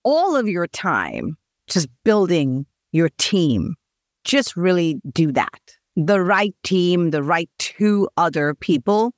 all 0.06 0.38
of 0.38 0.48
your 0.48 0.66
time 0.66 1.36
just 1.68 1.90
building 2.06 2.66
your 2.94 3.10
team. 3.18 3.76
Just 4.24 4.56
really 4.56 5.02
do 5.12 5.34
that. 5.34 5.60
The 5.98 6.22
right 6.22 6.56
team, 6.64 7.10
the 7.12 7.24
right 7.24 7.50
two 7.60 8.08
other 8.16 8.54
people 8.54 9.14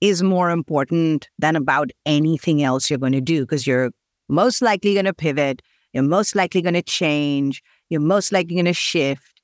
is 0.00 0.22
more 0.22 0.48
important 0.48 1.28
than 1.38 1.54
about 1.54 1.90
anything 2.06 2.62
else 2.62 2.88
you're 2.88 2.98
going 2.98 3.12
to 3.12 3.20
do 3.20 3.42
because 3.42 3.66
you're 3.66 3.90
most 4.30 4.62
likely 4.62 4.94
going 4.94 5.04
to 5.04 5.12
pivot, 5.12 5.60
you're 5.92 6.02
most 6.02 6.34
likely 6.34 6.62
going 6.62 6.72
to 6.72 6.82
change, 6.82 7.62
you're 7.90 8.00
most 8.00 8.32
likely 8.32 8.54
going 8.54 8.64
to 8.66 8.72
shift. 8.72 9.40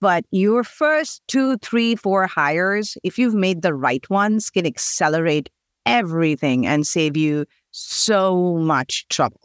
But 0.00 0.24
your 0.30 0.64
first 0.64 1.22
two, 1.28 1.58
three, 1.58 1.94
four 1.94 2.26
hires, 2.26 2.98
if 3.04 3.18
you've 3.18 3.34
made 3.34 3.62
the 3.62 3.74
right 3.74 4.08
ones, 4.10 4.50
can 4.50 4.66
accelerate 4.66 5.48
everything 5.86 6.66
and 6.66 6.86
save 6.86 7.16
you 7.16 7.46
so 7.70 8.56
much 8.56 9.06
trouble. 9.08 9.40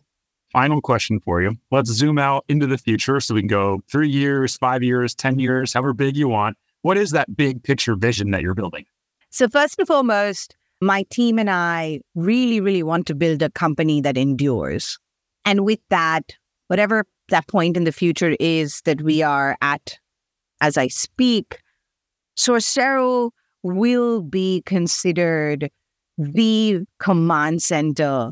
Final 0.52 0.82
question 0.82 1.20
for 1.20 1.42
you. 1.42 1.56
Let's 1.72 1.92
zoom 1.92 2.18
out 2.18 2.46
into 2.48 2.66
the 2.66 2.78
future 2.78 3.20
so 3.20 3.36
we 3.36 3.42
can 3.42 3.48
go 3.48 3.82
three 3.92 4.10
years, 4.10 4.58
five 4.58 4.82
years, 4.82 5.14
10 5.14 5.40
years, 5.40 5.74
however 5.74 5.94
big 5.94 6.16
you 6.16 6.28
want. 6.30 6.58
What 6.82 6.98
is 6.98 7.12
that 7.12 7.36
big 7.36 7.64
picture 7.64 7.96
vision 7.96 8.32
that 8.32 8.42
you're 8.42 8.54
building? 8.54 8.86
So, 9.30 9.50
first 9.50 9.78
and 9.78 9.88
foremost, 9.88 10.56
my 10.82 11.04
team 11.10 11.38
and 11.38 11.50
I 11.50 12.02
really, 12.16 12.62
really 12.62 12.84
want 12.84 13.08
to 13.08 13.16
build 13.16 13.42
a 13.42 13.50
company 13.50 14.00
that 14.02 14.18
endures. 14.18 14.98
And 15.44 15.66
with 15.66 15.80
that, 15.90 16.36
whatever 16.68 17.06
that 17.30 17.48
point 17.48 17.78
in 17.78 17.84
the 17.84 17.92
future 17.92 18.36
is 18.40 18.82
that 18.86 19.02
we 19.02 19.22
are 19.22 19.58
at 19.62 19.98
as 20.62 20.78
I 20.78 20.88
speak, 20.88 21.60
Sorcero 22.38 23.32
will 23.64 24.22
be 24.22 24.64
considered 24.66 25.70
the 26.18 26.82
command 27.00 27.62
center 27.62 28.32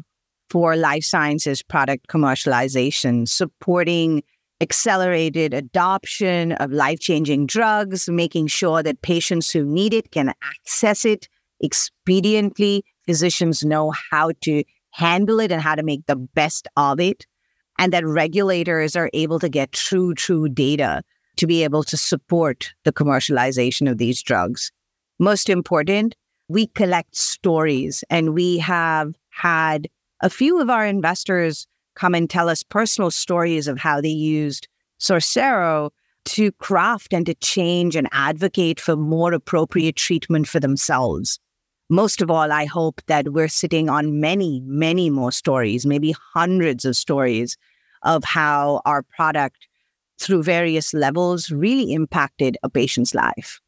for 0.49 0.75
life 0.75 1.03
sciences 1.03 1.61
product 1.61 2.07
commercialization, 2.07 3.27
supporting 3.27 4.23
accelerated 4.61 5.53
adoption 5.53 6.53
of 6.53 6.71
life 6.71 6.99
changing 6.99 7.45
drugs, 7.45 8.07
making 8.09 8.47
sure 8.47 8.81
that 8.81 9.01
patients 9.01 9.51
who 9.51 9.65
need 9.65 9.93
it 9.93 10.11
can 10.11 10.33
access 10.41 11.03
it 11.03 11.27
expediently. 11.63 12.81
Physicians 13.05 13.63
know 13.63 13.93
how 14.11 14.31
to 14.41 14.63
handle 14.91 15.39
it 15.39 15.51
and 15.51 15.61
how 15.61 15.75
to 15.75 15.83
make 15.83 16.05
the 16.05 16.15
best 16.15 16.67
of 16.77 16.99
it. 16.99 17.25
And 17.77 17.91
that 17.93 18.05
regulators 18.05 18.95
are 18.95 19.09
able 19.13 19.39
to 19.39 19.49
get 19.49 19.71
true, 19.71 20.13
true 20.13 20.47
data 20.47 21.03
to 21.35 21.47
be 21.47 21.63
able 21.63 21.83
to 21.83 21.97
support 21.97 22.73
the 22.83 22.93
commercialization 22.93 23.89
of 23.89 23.97
these 23.97 24.23
drugs. 24.23 24.71
Most 25.19 25.49
important, 25.49 26.15
we 26.47 26.67
collect 26.67 27.15
stories 27.15 28.03
and 28.09 28.33
we 28.33 28.57
have 28.59 29.13
had 29.29 29.87
a 30.21 30.29
few 30.29 30.61
of 30.61 30.69
our 30.69 30.85
investors 30.85 31.67
come 31.95 32.15
and 32.15 32.29
tell 32.29 32.49
us 32.49 32.63
personal 32.63 33.11
stories 33.11 33.67
of 33.67 33.77
how 33.77 34.01
they 34.01 34.09
used 34.09 34.67
Sorcero 34.99 35.91
to 36.25 36.51
craft 36.53 37.13
and 37.13 37.25
to 37.25 37.35
change 37.35 37.95
and 37.95 38.09
advocate 38.11 38.79
for 38.79 38.95
more 38.95 39.33
appropriate 39.33 39.95
treatment 39.95 40.47
for 40.47 40.59
themselves. 40.59 41.39
Most 41.89 42.21
of 42.21 42.31
all, 42.31 42.51
I 42.51 42.65
hope 42.65 43.01
that 43.07 43.29
we're 43.29 43.47
sitting 43.47 43.89
on 43.89 44.19
many, 44.19 44.61
many 44.65 45.09
more 45.09 45.31
stories, 45.31 45.85
maybe 45.85 46.15
hundreds 46.33 46.83
of 46.83 46.95
stories 46.95 47.57
of 48.01 48.23
how 48.23 48.81
our 48.85 49.03
product, 49.03 49.67
through 50.19 50.43
various 50.43 50.93
levels, 50.93 51.51
really 51.51 51.93
impacted 51.93 52.57
a 52.63 52.69
patient's 52.69 53.13
life. 53.13 53.59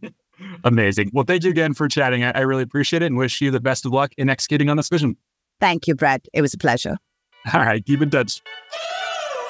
Amazing. 0.64 1.12
Well, 1.14 1.26
thank 1.26 1.44
you 1.44 1.52
again 1.52 1.76
for 1.76 1.88
chatting. 1.88 2.24
I, 2.24 2.32
I 2.32 2.40
really 2.42 2.64
appreciate 2.64 3.04
it 3.04 3.06
and 3.06 3.18
wish 3.18 3.40
you 3.42 3.52
the 3.52 3.60
best 3.60 3.86
of 3.86 3.92
luck 3.92 4.12
in 4.18 4.28
executing 4.28 4.70
on 4.70 4.78
this 4.78 4.90
vision. 4.90 5.18
Thank 5.60 5.88
you, 5.88 5.94
Brett. 5.94 6.26
It 6.34 6.42
was 6.42 6.56
a 6.56 6.58
pleasure. 6.58 6.98
All 7.54 7.62
right. 7.62 7.86
Keep 7.86 8.02
in 8.02 8.10
touch. 8.10 8.42